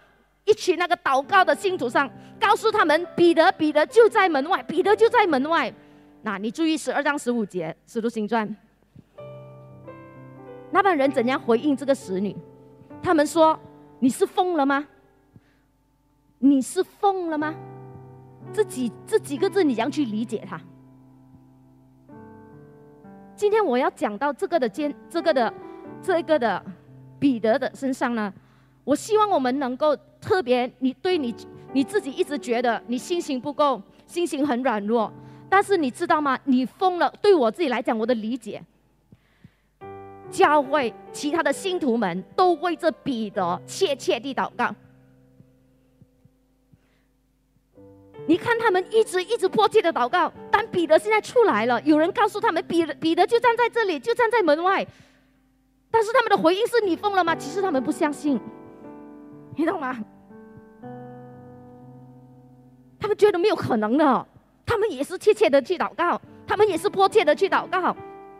[0.44, 5.72] 一群那个祷告的信徒上，告诉他们彼得，彼得就在门外，彼得就在门外。
[6.22, 8.48] 那你注意十二章十五节《使徒行传》，
[10.70, 12.36] 那帮人怎样回应这个使女？
[13.02, 13.58] 他们说
[14.00, 14.86] ：“你是疯了吗？
[16.38, 17.54] 你是疯了吗？”
[18.52, 20.60] 这几这几个字，你怎样去理解它？
[23.36, 25.54] 今天我要讲到这个的坚，这个的
[26.02, 26.62] 这个的
[27.18, 28.32] 彼得的身上呢，
[28.90, 29.96] 我希望我们能够。
[30.20, 31.34] 特别，你对你
[31.72, 35.10] 你自己一直觉得你信心不够，信心很软弱。
[35.48, 36.38] 但是你知道吗？
[36.44, 37.10] 你疯了。
[37.22, 38.62] 对我自己来讲，我的理解，
[40.30, 44.74] 教会其他的信徒们都为这彼得切切地祷告。
[48.26, 54.86] 你看他们一直一直迫切的祷告，但彼得现在出来了，有人告诉他们，彼得彼得就站在这里，就站在门外。
[55.90, 57.34] 但是他们的回应是你疯了吗？
[57.34, 58.38] 其实他们不相信。
[59.56, 59.96] 你懂吗？
[62.98, 64.26] 他们觉得没有可能的，
[64.66, 67.96] 他们也是切切的去祷告，他们也是迫切的去祷告，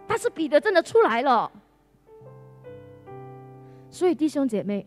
[0.06, 1.50] 但是彼得真的出来了。
[3.88, 4.86] 所以弟兄姐妹，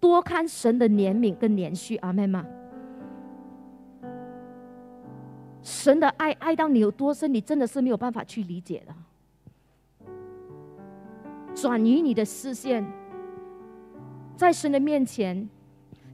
[0.00, 2.46] 多看神的怜悯跟连续，阿妹吗？
[5.62, 8.94] 神的爱爱到你有多深，你真的是没有办法去理解的。
[11.54, 12.86] 转移你的视线。
[14.36, 15.48] 在神的面前，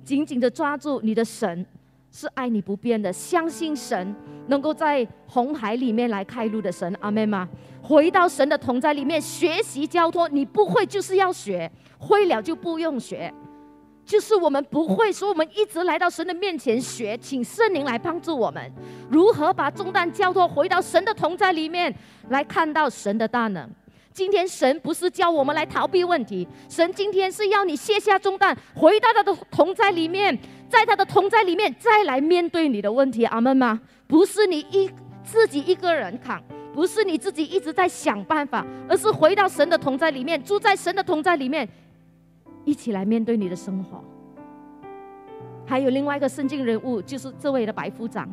[0.05, 1.67] 紧紧的抓住你的神，
[2.11, 3.13] 是爱你不变的。
[3.13, 4.15] 相信神
[4.47, 7.49] 能够在红海里面来开路的神，阿门吗？
[7.83, 10.29] 回到神的同在里面，学习交托。
[10.29, 13.33] 你不会就是要学会了就不用学，
[14.05, 18.71] 就是我们不会说，我们一直来到神的面前学，请圣灵来帮助我们，
[19.11, 21.93] 如何把重担交托回到神的同在里面，
[22.29, 23.69] 来看到神的大能。
[24.13, 33.25] 今天神不是叫我们来逃避问题，神今天是要你卸下重担，回到他的同在里面，在他的同在里面再来面对你的问题。
[33.25, 33.81] 阿门吗？
[34.07, 34.91] 不是你一
[35.25, 36.43] 自己一个人扛，
[36.75, 41.67] 不是你自己一直在想办法，而是回到神的同在里面，住在神的同在里面，
[42.65, 44.05] 一起来面对你的生活。
[45.65, 48.29] 还有另外一个圣经人物，就是这位的白夫长。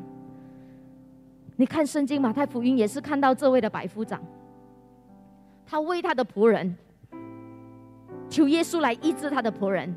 [1.56, 4.22] 你看圣经马太福音也是看到这位的白夫长，
[5.70, 6.76] 他为他的仆人
[8.28, 9.96] 求耶稣来医治他的仆人，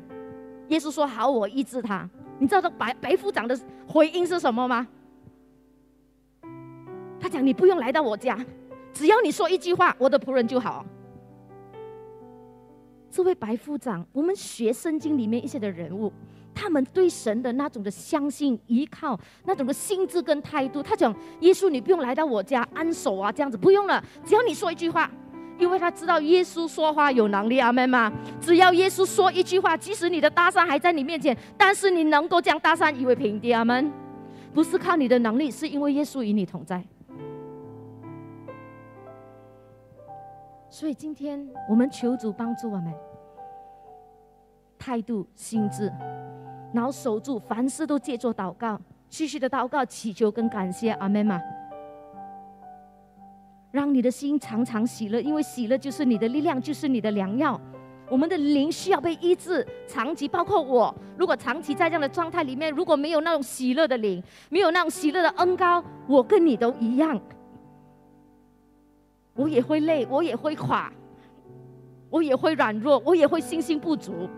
[0.67, 2.07] 耶稣说好，我医治他。
[2.37, 4.87] 你知道这白白夫长的回应是什么吗？
[7.19, 8.37] 他讲你不用来到我家，
[8.91, 10.85] 只要你说一句话，我的仆人就好。
[13.09, 16.11] 这位白夫长，我们学圣经里面一些的人物。
[16.55, 25.09] 他们对神的那种的相信、依靠，那种的心智跟态度，他讲：“耶稣，你不用来到我家安守啊，这样子不用了，只要你说一句话，
[25.59, 28.11] 因为他知道耶稣说话有能力，阿门吗？
[28.41, 33.91] 只要耶稣说一句话，即使你的大山还在你面前，但是你能够将大山夷为平地，阿门。
[34.53, 36.83] 不是靠你的能力，是因为耶稣与你同在。
[40.69, 42.93] 所以今天我们求主帮助我们，
[44.77, 45.91] 态度、心智。
[46.73, 51.39] 然后守住，凡事都借着祷告，继续的祷告、祈求跟感谢，阿门嘛。
[53.73, 57.59] 让你的心常常喜乐，因为喜乐就是你的力量，就是你的良药。
[58.07, 67.19] 我们的灵需要被医治，长期包括我，如果长期在这样的状态里面，如果没有那种喜乐的灵，没有那种喜乐的恩高，我跟你都一样，
[69.33, 70.93] 我也会累，我也会垮，
[72.11, 74.29] 我也会软弱，我也会信心不足。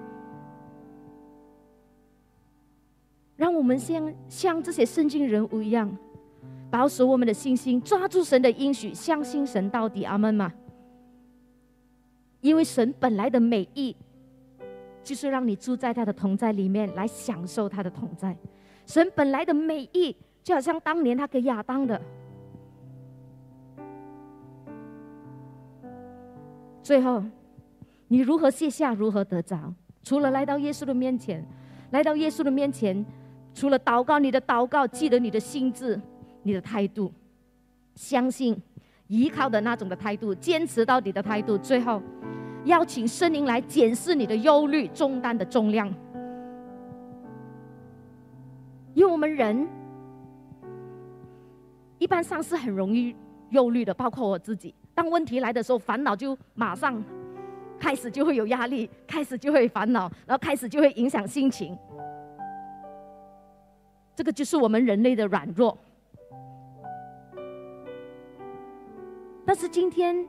[3.36, 5.94] 让我们像像这些圣经人物一样，
[6.76, 10.04] 保守我们的信心，抓住神的应许，相信神到底。
[10.04, 10.52] 阿门吗？
[12.42, 13.96] 因为神本来的美意，
[15.02, 18.36] 就是让你住在他的同在里面，来享受他的同在。
[18.86, 22.02] 神本来的美意，就好像当年他给亚当的。
[26.84, 27.24] 最后，
[28.10, 29.74] 你如何卸下，如何得着？
[30.04, 31.42] 除了来到耶稣的面前，
[31.92, 33.06] 来到耶稣的面前。
[33.54, 35.98] 除了祷告，你的祷告记得你的心智、
[36.46, 37.12] 你的态度，
[37.96, 38.56] 相信、
[39.08, 41.58] 依靠的那种的态度，坚持到底的态度。
[41.58, 42.00] 最后，
[42.66, 45.92] 邀请圣灵来检视你的忧虑重担的重量，
[48.94, 49.68] 因为我们人
[51.98, 53.16] 一般上是很容易
[53.50, 54.72] 忧虑的，包括我自己。
[54.94, 57.04] 当问题来的时候，烦恼就马上
[57.80, 61.76] 开始就会有压力，开始就会烦恼，然后开始就会影响心情。
[64.16, 65.78] 这个就是我们人类的软弱，
[69.46, 70.28] 但是今天，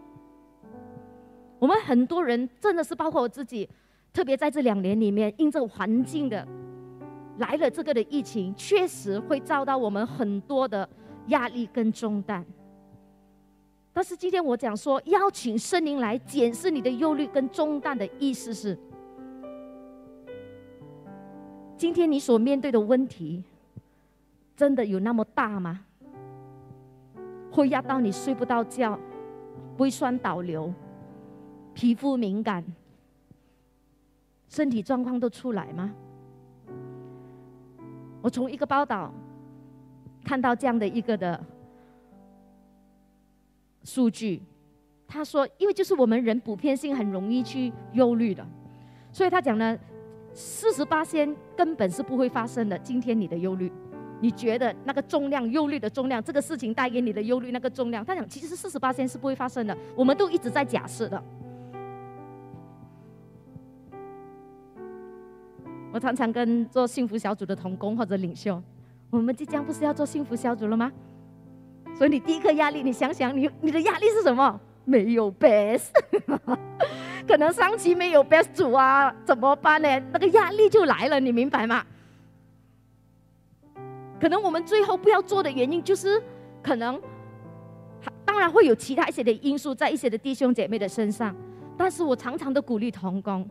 [1.59, 3.69] 我们很多人真的是包括我自己，
[4.13, 6.47] 特别在这两年里面，因这环境的
[7.39, 10.89] 来了这个的疫情，确实会遭到我们很多的
[11.29, 12.45] 压力跟重担。
[13.93, 18.79] 但是今天我讲说，邀请圣灵来检视你的忧虑跟重担的意思是，
[21.79, 23.43] 今天你所面对的问题。
[24.55, 25.85] 真的有那么大吗？
[27.57, 28.99] 会压到你睡不到觉，
[29.79, 30.71] 胃酸倒流，
[31.73, 32.63] 皮肤敏感，
[34.47, 35.91] 身体状况都出来吗？
[38.21, 39.11] 我从一个报道
[40.23, 41.43] 看到这样的一个的
[43.85, 44.43] 数据，
[45.09, 48.47] 他说，因为就是我们人普遍性很容易去忧虑的，
[49.11, 49.79] 所以他讲呢，
[50.35, 52.79] 四十八先根本是不会发生的。
[52.81, 53.73] 今天你的忧虑。
[54.21, 61.23] 你觉得那个重量忧虑的重量，这个事情带给你的忧虑那个重量，他讲其实四十八天是不会发生的，我们都一直在假设的。
[65.93, 68.63] 我常常跟做幸福小组的同工或者领袖，
[69.11, 70.93] 我们即将不是要做幸福小组了吗？
[71.97, 74.61] 所以你第一个压力，你想想你你的压力是什么？
[74.85, 75.89] 没有 best，
[77.27, 79.89] 可能上期没有 best 组啊，怎么办呢？
[80.13, 81.85] 那个压力就来了，你明白吗？
[84.21, 86.23] 可能我们最后不要做的原因，就是
[86.63, 87.01] 可能，
[88.25, 91.35] 当然会有其他一些的因素在一些的弟兄姐妹的身上，
[91.77, 93.49] 但是我常常的鼓励同工，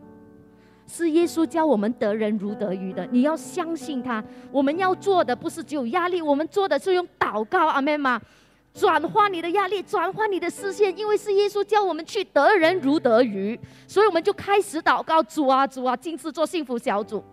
[0.86, 4.22] 是耶稣教我们得人如得鱼的，你要相信他。
[4.50, 8.20] 我们要做的不是只有压力，我们做的是用祷告，阿门吗？
[8.74, 17.24] 转化你的压力，转化你的视线，因为是耶稣教我们去得人如得鱼，所以我们就开始祷告，主啊主啊，今次做幸福小组。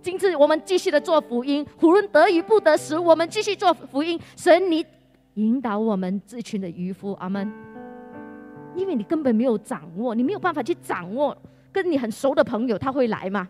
[0.00, 4.18] 今次我们继续的做福音，无论得与不得时，我们继续做福音。
[4.36, 4.84] 神，你
[5.34, 7.52] 引导我们这群的渔夫，阿门。
[8.74, 11.36] 因为你根本没有掌握，你没有办法去掌握。
[11.72, 13.48] 跟你很熟的朋友他会来吗？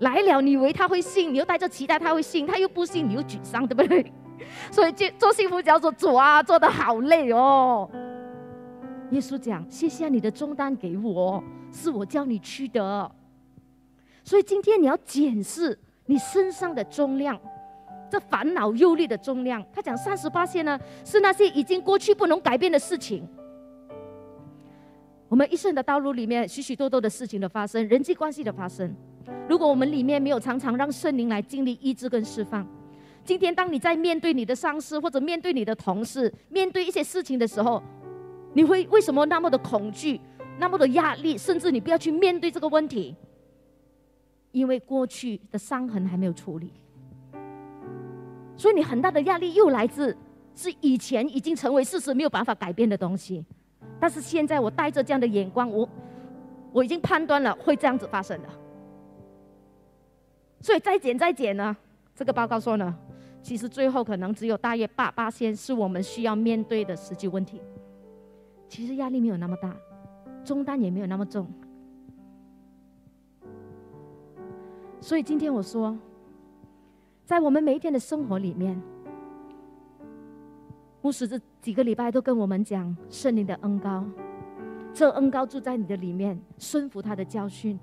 [0.00, 4.12] 来了，你以为他会信，你又带着期待他会信，他又不信，你又沮丧，对不对？
[4.72, 7.88] 所以做做幸福叫做做啊，做的好累哦。
[9.10, 13.12] 耶稣讲：卸下你的重担给我，是我叫你去的。
[14.30, 15.76] 所以今天你要检视
[16.06, 17.36] 你身上的重量，
[18.08, 19.60] 这烦恼忧虑的重量。
[19.72, 23.28] 他讲三十八线呢，是那些已经过去不能改变的事情。
[25.28, 28.94] 我们一生的道路里面，许许多多的事情的发生，人际关系的发生。
[29.48, 32.64] 如果我们里面没有常常让圣灵来经历医治跟释放，
[33.24, 37.82] 今天当你在面对你的上司或者面对你的同事，面对一些事情的时候，
[38.52, 40.20] 你会为什么那么的恐惧，
[40.56, 43.16] 那么的压力，甚至你不要去面对这个问题？
[44.52, 46.72] 因为过去的伤痕还没有处理，
[48.56, 50.16] 所以你很大的压力又来自
[50.54, 53.44] 是以前已经成为事实没有办法改变的东西。
[53.98, 55.88] 但是现在我带着这样的眼光，我
[56.72, 58.48] 我已经判断了会这样子发生的。
[60.60, 61.76] 所以再减再减呢？
[62.14, 62.94] 这个报告说呢，
[63.40, 67.60] 其实最后可能只有大约八八线是我们需要面对的实际问题。
[68.68, 69.74] 其实压力没有那么大，
[70.44, 71.50] 中单也没有那么重。
[75.00, 75.96] 所以今天我说，
[77.24, 78.80] 在我们每一天的生活里面，
[81.00, 84.04] 牧师这几个礼拜都跟我们讲圣灵的恩高，
[84.92, 87.78] 这恩高住在你的里面，顺服他的教训。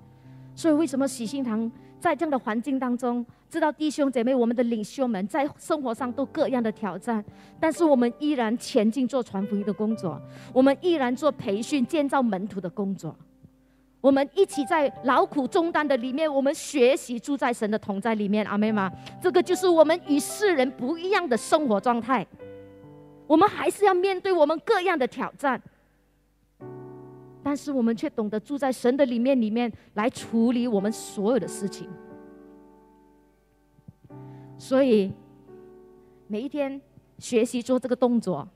[0.54, 1.70] 所以为什么喜心堂？
[2.00, 7.24] 在这样的环境当中，知道弟兄姐妹，我们的领袖们在生活上都各样的挑战，
[7.58, 10.20] 但是我们依然前进做传福音的工作，
[10.52, 13.16] 我们依然做培训、建造门徒的工作，
[14.00, 18.44] 我们一起在劳苦中担的里面，我们学习住在神的同在里面。
[18.46, 18.90] 阿妹吗？
[19.20, 22.26] 这个就是我们与世人不一样的生活状态。
[23.26, 25.60] 我们还是要面对我们各样的挑战。
[27.42, 31.88] 但是我们却懂得住在神的里面，里面来处理我们所有的事情。
[34.58, 35.12] 所以
[36.26, 36.80] 每一天
[37.18, 38.46] 学习做这个动作，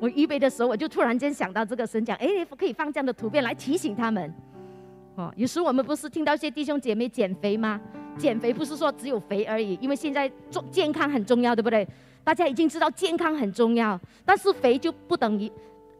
[0.00, 2.26] 我预备的时候，我就突然间想到这个神讲：“哎，
[2.56, 4.32] 可以放这样的图片来提醒他们。”
[5.16, 7.80] 哦，有时我们不是听到一些弟兄姐妹减肥吗？
[8.16, 11.86] 减肥不是说只有肥而已，因为现在做健康很重要，对不对？
[12.22, 15.50] 大家已经知道健康很重要，但是肥就不等于。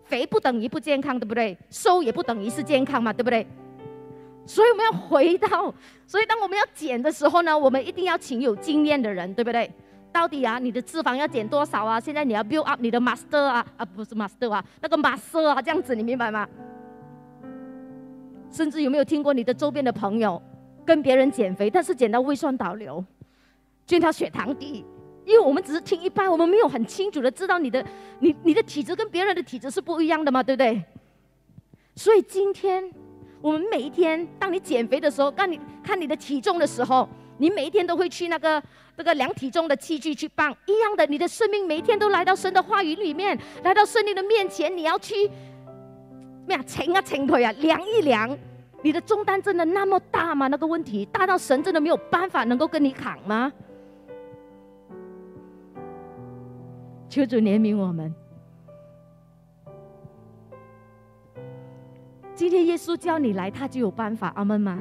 [0.05, 1.55] 肥不等于不健康，对不对？
[1.69, 3.47] 瘦也不等于是健康嘛，对不对？
[4.47, 5.75] 所以我们要回到，
[6.07, 9.71] 所以当我们要减的时候呢，我们一定要请有经验的人，对不对？
[10.13, 12.01] 到底啊，你的脂肪要减多少啊？
[12.01, 16.49] 现在你要 build up 你的 master 啊，啊不是 master 啊，那个 master 啊，这样子你明白吗？
[18.51, 20.43] 甚至有没有听过你的周边的朋友
[20.85, 23.05] 跟别人减肥，但是减到胃酸倒流，
[23.87, 24.85] 见他血糖低？
[25.25, 27.85] 因为我们只是听一半，我们没有很清楚的知道你的，
[28.21, 30.83] 你你的体质跟别人的体质是不一样的嘛，对不对？
[31.95, 32.83] 所以今天
[33.43, 37.07] 我们每一天，当你减肥的时候，当你看你的体重的时候，
[37.39, 38.63] 你每一天都会去那个
[38.97, 45.15] 那个量体重的器具去磅，一样的，你的生命每天都来到神的话语里面，来到圣灵的面前，你要去
[46.47, 48.37] 咩啊称啊称腿啊，量一量，
[48.83, 50.49] 你的重担真的那么大吗？
[50.49, 53.53] 那个问题大到神真的没有办法能够跟你扛吗？
[57.09, 58.15] 求主怜悯我们。
[62.35, 64.33] 今天耶稣叫你来，他就有办法。
[64.37, 64.79] 阿门吗？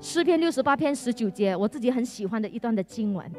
[0.00, 3.30] 诗篇六十八篇十九节，我自己很喜欢的一段的经文。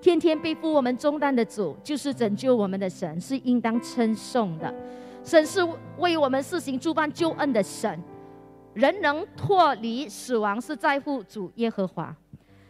[0.00, 4.72] 天天背负我们重担的主，就是拯救我们的神，是应当称颂的。
[5.24, 5.60] 神是
[5.98, 7.98] 为我们施行诸般救恩的神，
[8.74, 12.14] 人能脱离死亡，是在乎主耶和华。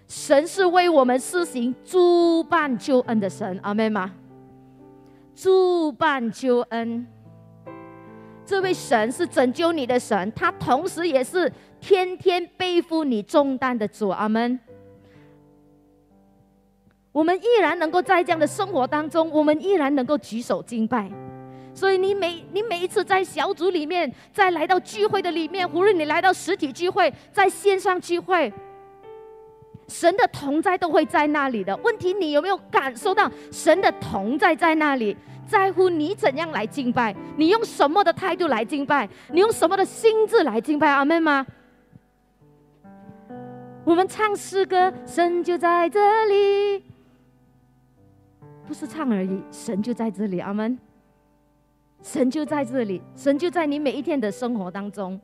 [0.07, 4.13] 神是为我们施行诸般救恩的神，阿妹吗？
[5.35, 7.07] 诸般救恩，
[8.45, 11.51] 这位神是拯救你的神，他同时也是
[11.83, 14.59] 天天背负你重担的主，阿门。
[17.11, 21.11] 我们依然能够在这样的生活当中，我们依然能够举手敬拜。
[21.75, 28.53] 所以你每你每一次在小组里面，在来到聚会的里面，无论你来到实体聚会，在线上聚会。
[29.89, 31.77] 神的同在都会在那里的。
[31.79, 35.17] 问题，你有没有感受到神的同在在那里？
[35.45, 40.89] 在乎你怎样来敬拜，你用什么的态度来敬拜，你用什么的心智来敬拜？
[40.89, 41.45] 阿门吗？
[43.85, 46.85] 我们唱诗歌，神就在这里，
[48.67, 50.39] 不是唱而已，神就在这里。
[50.39, 50.79] 阿门。
[52.01, 55.21] 神就在这里，神就在你每一天的生活当中。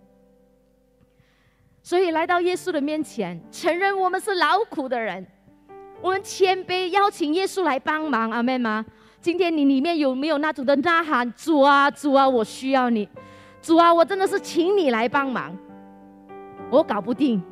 [1.83, 5.27] 所以来到耶稣的面前，承认我们是劳苦的人，
[6.01, 8.85] 我们谦卑邀请耶稣来帮忙，阿妹吗？
[9.21, 11.33] 今天你里面有没有那种的呐喊？
[11.35, 13.09] 主啊，主啊，我需要你。
[13.63, 15.57] 主啊，我真的是请你来帮忙，
[16.71, 17.43] 我搞不定。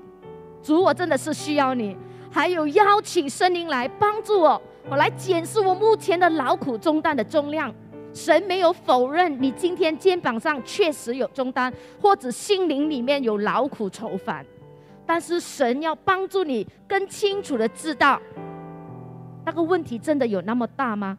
[0.67, 1.97] 主，我真的是需要你。
[2.29, 4.61] 还有邀请圣灵来帮助我，
[4.91, 7.73] 我来检视我目前的劳苦重担的重量。
[8.13, 14.45] 神没有否认你今天肩膀上确实有重担，或者心灵里面有劳苦愁烦，
[15.07, 18.21] 但是神要帮助你更清楚的知道，
[19.45, 21.17] 那个问题真的有那么大吗？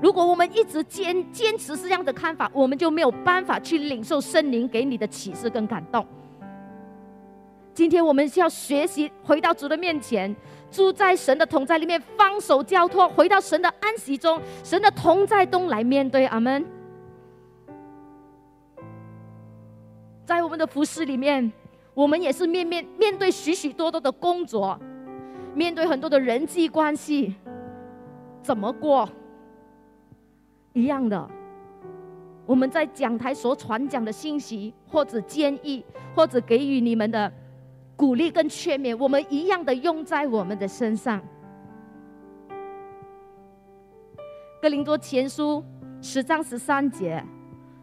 [0.00, 6.06] 如果我们一直坚坚持是这样的看法，我们就没有办法去领受圣灵给你的启示跟感动。
[7.74, 10.34] 今天我们需要学习回到主的面前。
[10.70, 16.24] 住在神的同在里面，放手交托，回到神的安息中，神的同在中来面对。
[16.28, 16.64] 阿门。
[20.24, 21.52] 在我们的服饰里面，
[21.92, 24.80] 我们也是面面面对许许多多的工作，
[25.54, 27.34] 面对很多的人际关系，
[28.40, 29.06] 怎么过？
[30.72, 31.28] 一样的，
[32.46, 37.30] 我们在讲台所传讲的信息，或者建议，或者给予你们的。
[38.02, 41.22] 鼓励跟劝勉，我们一样的用在我们的身上。
[44.60, 45.64] 哥林多前书
[46.00, 47.24] 十章十三节，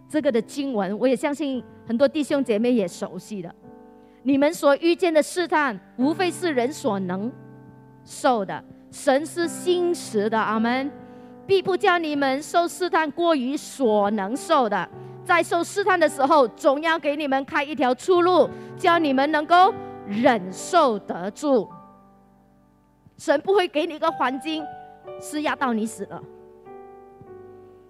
[0.10, 3.50] 这个的经文，我也相信很多弟兄姐妹也熟悉的。
[4.22, 7.32] 你们所遇见的试探，无非是人所能
[8.04, 8.62] 受的。
[8.92, 10.92] 神是心实的，阿门。
[11.48, 14.90] 必不叫你们受试探过于所能受的。
[15.24, 19.74] 在受试探的时候，总要给你们开一条出路，叫你们能够。
[20.10, 21.70] 忍受得住，
[23.16, 24.66] 神不会给你一个环境
[25.22, 26.22] 施压到你死了。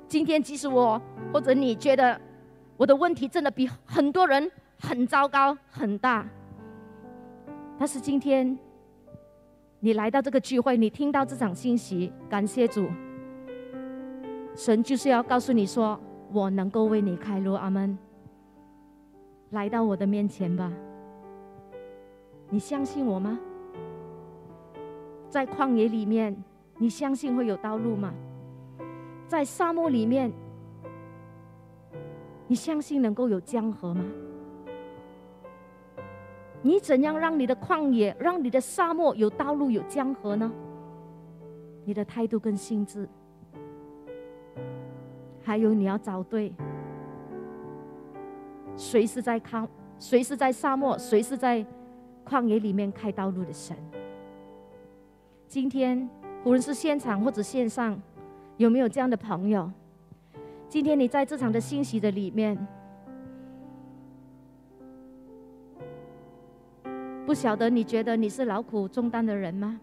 [0.05, 1.01] 今天即使我
[1.31, 2.19] 或者你觉得
[2.75, 6.27] 我的问题真的比很多人很糟糕很大，
[7.77, 8.57] 但是今天
[9.79, 12.89] 你来到这个聚会，你听到这场信息，感谢主，
[14.55, 15.97] 神就是要告诉你说，
[16.33, 17.53] 我能够为你开路。
[17.53, 17.97] 阿门。
[19.51, 20.69] 来到我的面前吧。
[22.49, 23.39] 你相信我吗？
[25.29, 26.35] 在旷野里面，
[26.77, 28.11] 你相信会有道路吗？
[29.27, 30.31] 在沙漠里面，
[32.47, 34.03] 你相信能够有江河吗？
[36.63, 40.51] 你怎样让你的旷野、让你的沙漠有道路、有江河呢？
[41.85, 43.07] 你的态度跟心智，
[45.43, 46.51] 还有你要找对，
[48.75, 49.67] 谁是在康？
[49.99, 50.97] 谁是在沙漠？
[50.97, 51.63] 谁是在？
[52.29, 53.75] 旷野里面开道路的神，
[55.47, 56.07] 今天
[56.43, 57.99] 无论是现场或者线上，
[58.57, 59.71] 有没有这样的朋友？
[60.67, 62.55] 今天你在这场的信息的里面，
[67.25, 69.79] 不晓得你觉得你是劳苦重担的人吗？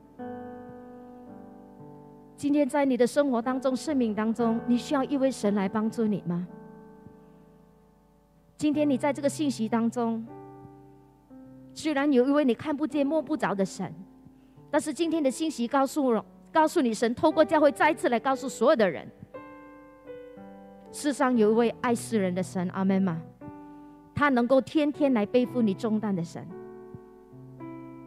[2.36, 6.46] 今天在你的生活当中、生命当中，你需要一位神来帮助你吗？
[8.56, 10.24] 今天你在这个信息当中。
[11.76, 13.92] 虽然有一位你看不见摸不着的神，
[14.70, 19.06] 但是今天的信息告诉我，告诉你，神透过教会再次来告诉所有的人：
[20.90, 23.20] 世上有一位爱世人的神，阿门吗？
[24.14, 26.42] 他能够天天来背负你重担的神。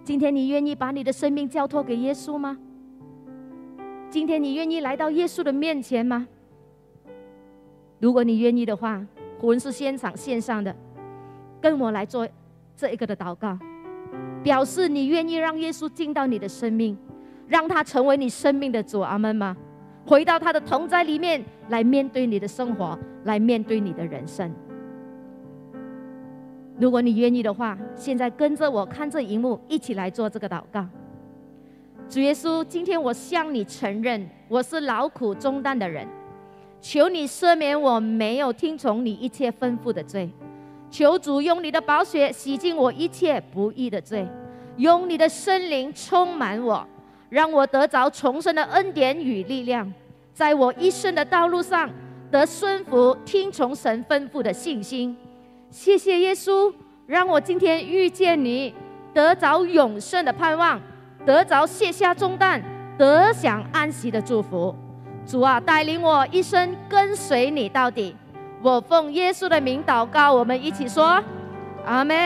[0.04, 2.58] 今天你愿意把你的生命交托给耶稣吗？
[4.10, 6.28] 今天你愿意来到耶稣的面前吗？
[8.00, 9.06] 如果你愿意的话，
[9.44, 10.76] 无论是现场线上的，
[11.62, 12.28] 跟我来做。
[12.80, 13.60] 这一个的祷告，
[14.42, 16.98] 表示你愿意让耶稣进到你的生命，
[17.46, 19.58] 让他成为你生命的主，阿门吗？
[20.06, 24.50] 回到他的同在里面来面对你的生活，来面对你的人生。
[26.80, 30.88] 如果你愿意的话，现在跟着我看这荧幕，一起来做这个祷告。
[32.08, 36.08] 主耶稣，今天我向你承认，我是劳苦重担的人，
[36.80, 40.30] 求你赦免我没有听从你一切吩咐的罪。
[40.92, 44.28] 求主用你的宝血洗净我一切不义的罪，
[44.78, 46.86] 用你的圣灵充满我，
[47.30, 49.92] 让我得着重生的恩典与力量，
[50.34, 51.90] 在我一生的道路上
[52.32, 55.16] 得顺服听从神吩咐的信心。
[55.70, 56.74] 谢谢耶稣，
[57.06, 58.74] 让我今天遇见你，
[59.14, 60.82] 得着永生的盼望，
[61.26, 62.60] 得着卸下重担、
[62.98, 64.76] 得享安息的祝福。
[65.26, 68.16] 主啊，带领我一生跟随你到底。
[68.62, 71.24] 我奉耶稣的名祷告，我们一起说
[71.86, 72.18] 阿门。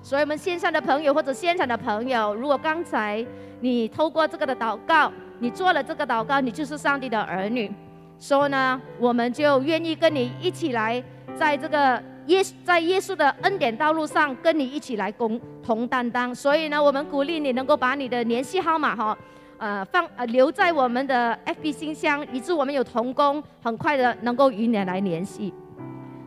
[0.00, 3.26] 所以，我们线上的朋友或者现场的朋友，如果刚才
[3.58, 5.10] 你透过这个的祷告，
[5.40, 7.68] 你做了这个祷告，你就是上帝的儿女。
[8.16, 11.02] 所以呢，我们就愿意跟你一起来，
[11.36, 16.32] 在这个耶在耶稣的恩典道路上，跟你一起来共同担当。
[16.32, 19.18] 所以呢，我们鼓励你能够把你的联系号码哈。
[19.58, 25.52] 呃放呃留在我们的 FB 信箱，以致我们有同工，很快的能够与你来联系。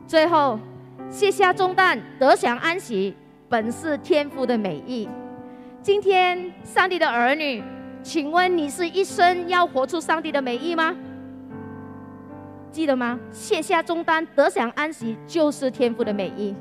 [0.06, 0.60] 最后，
[1.10, 3.16] 卸下重担，得享安息，
[3.50, 5.08] 本是天父的美意。
[5.82, 7.64] 今天，上帝的儿女，
[8.02, 10.96] 请问你是一生要活出上帝的美意吗？
[12.72, 13.20] 记得吗？
[13.32, 16.54] 卸下重担，得享安息，就是天父的美意。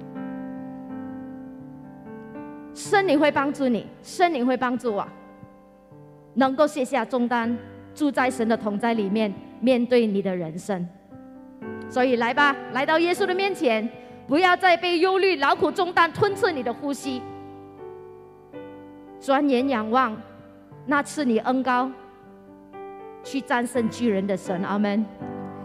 [2.75, 5.07] 圣灵会帮助你，圣灵会帮助我，
[6.37, 7.57] 能够卸下重担，
[7.95, 10.87] 住在神的同在里面，面对你的人生。
[11.89, 13.89] 所以来吧，来到耶稣的面前，
[14.27, 17.23] 不要再被忧虑、劳苦重担吞噬你的呼吸。
[19.19, 20.15] 转眼仰望，
[20.85, 21.91] 那赐你恩高，
[23.25, 24.63] 去战胜巨人的神。
[24.63, 25.05] 阿门。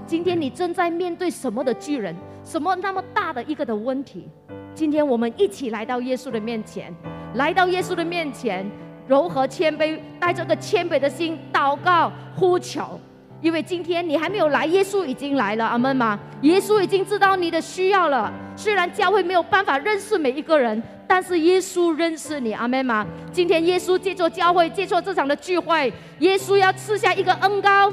[0.05, 2.15] 今天你正在面对什么的巨人？
[2.43, 4.29] 什么那么大的一个的问题？
[4.73, 6.95] 今天我们一起来到耶稣的面前，
[7.35, 8.65] 来到耶稣的面前，
[9.11, 12.97] 柔和谦卑，带着个谦卑的心祷告呼求。
[13.41, 16.17] 因为今天你还没有来，耶稣已经来了，阿门吗？
[16.43, 18.31] 耶稣已经知道你的需要了。
[18.55, 23.05] 虽然教会没有办法认识每一个人，但是耶稣认识你，阿门吗？
[23.33, 27.91] 今天耶稣借助教会，借助这场的聚会，耶稣要赐下一个恩高。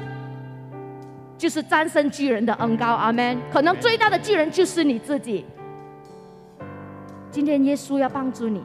[1.36, 3.36] 就是战胜巨人的恩高，阿门。
[3.52, 5.44] 可能最大的巨人就是你自己。
[7.32, 8.62] 今天耶稣要帮助你，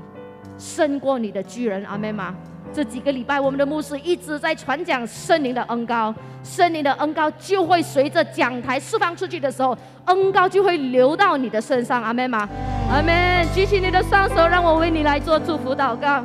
[0.63, 2.33] 胜过你的巨人，阿妹吗？
[2.71, 12.47] 这几个礼拜，我们的牧师一直在传讲圣灵的恩高，圣灵的恩高就会随着讲台释放出去的时候，恩高就会流到你的身上，阿妹吗？
[12.89, 13.45] 阿门。
[13.53, 16.23] 举起你的双手，让我为你来做祝福祷告。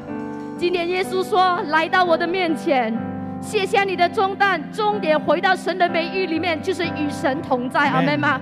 [0.57, 2.97] 今天耶稣说：“来到我的面前。”
[3.43, 7.89] 卸下你的重担，终点回到神的美意里面，就是与神同在。
[7.89, 8.41] 阿妹吗？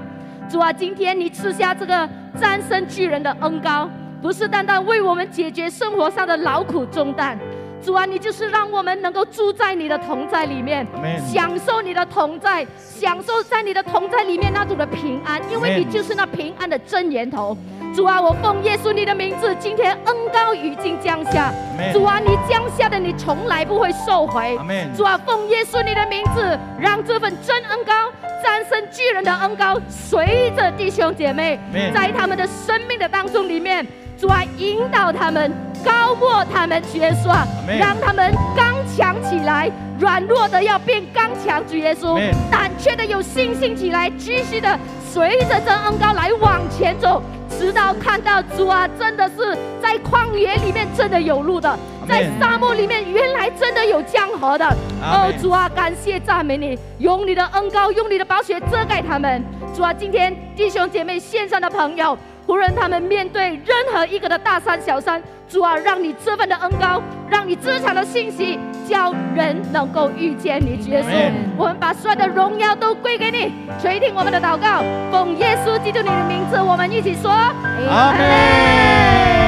[0.48, 3.90] 主啊，今天你赐下这个战胜巨人的恩高，
[4.20, 7.38] 不是单单为我们解决生活上的劳苦重担。
[7.84, 10.84] 主啊，你就是让我们能够住在你的同在里面，
[11.24, 17.56] 享受你的同在，享受在你的同在里面那种的平安，因为你就是那平安的真源头。
[17.94, 21.52] 主啊，我奉耶稣你的名字，今天恩高已经降下。
[21.92, 24.58] 主啊，你降下的你从来不会收回。
[24.96, 28.10] 主啊，奉耶稣你的名字，让这份真恩高
[28.42, 31.60] 战胜巨人的恩高，随着弟兄姐妹
[31.94, 33.86] 在他们的生命的当中里面，
[34.18, 35.52] 主啊，引导他们，
[35.84, 37.46] 高过他们，主耶稣啊，
[37.78, 42.18] 让他们刚强起来，软弱的要变刚强，主耶稣，
[42.50, 47.22] 胆怯的有信心起来，继续的随着这恩高来往前走。
[47.58, 54.66] 直到看到主啊，真的是在旷野里面真的有路的，在沙漠里面原来真的有江河的。
[55.00, 59.42] 哦，主啊，感谢赞美你，用你的恩高，用你的宝血遮盖他们。
[59.74, 62.16] 主啊，今天弟兄姐妹线上的朋友。
[62.46, 71.32] 无论他们面对任何一个的大山小山，主啊，让你这份的恩高，让你这场的信息，叫人能够遇见你，耶稣。
[71.56, 79.45] 我们把所有的荣耀都归给你，垂听我们的祷告，奉耶稣基督你的名字，我们一起说，阿门。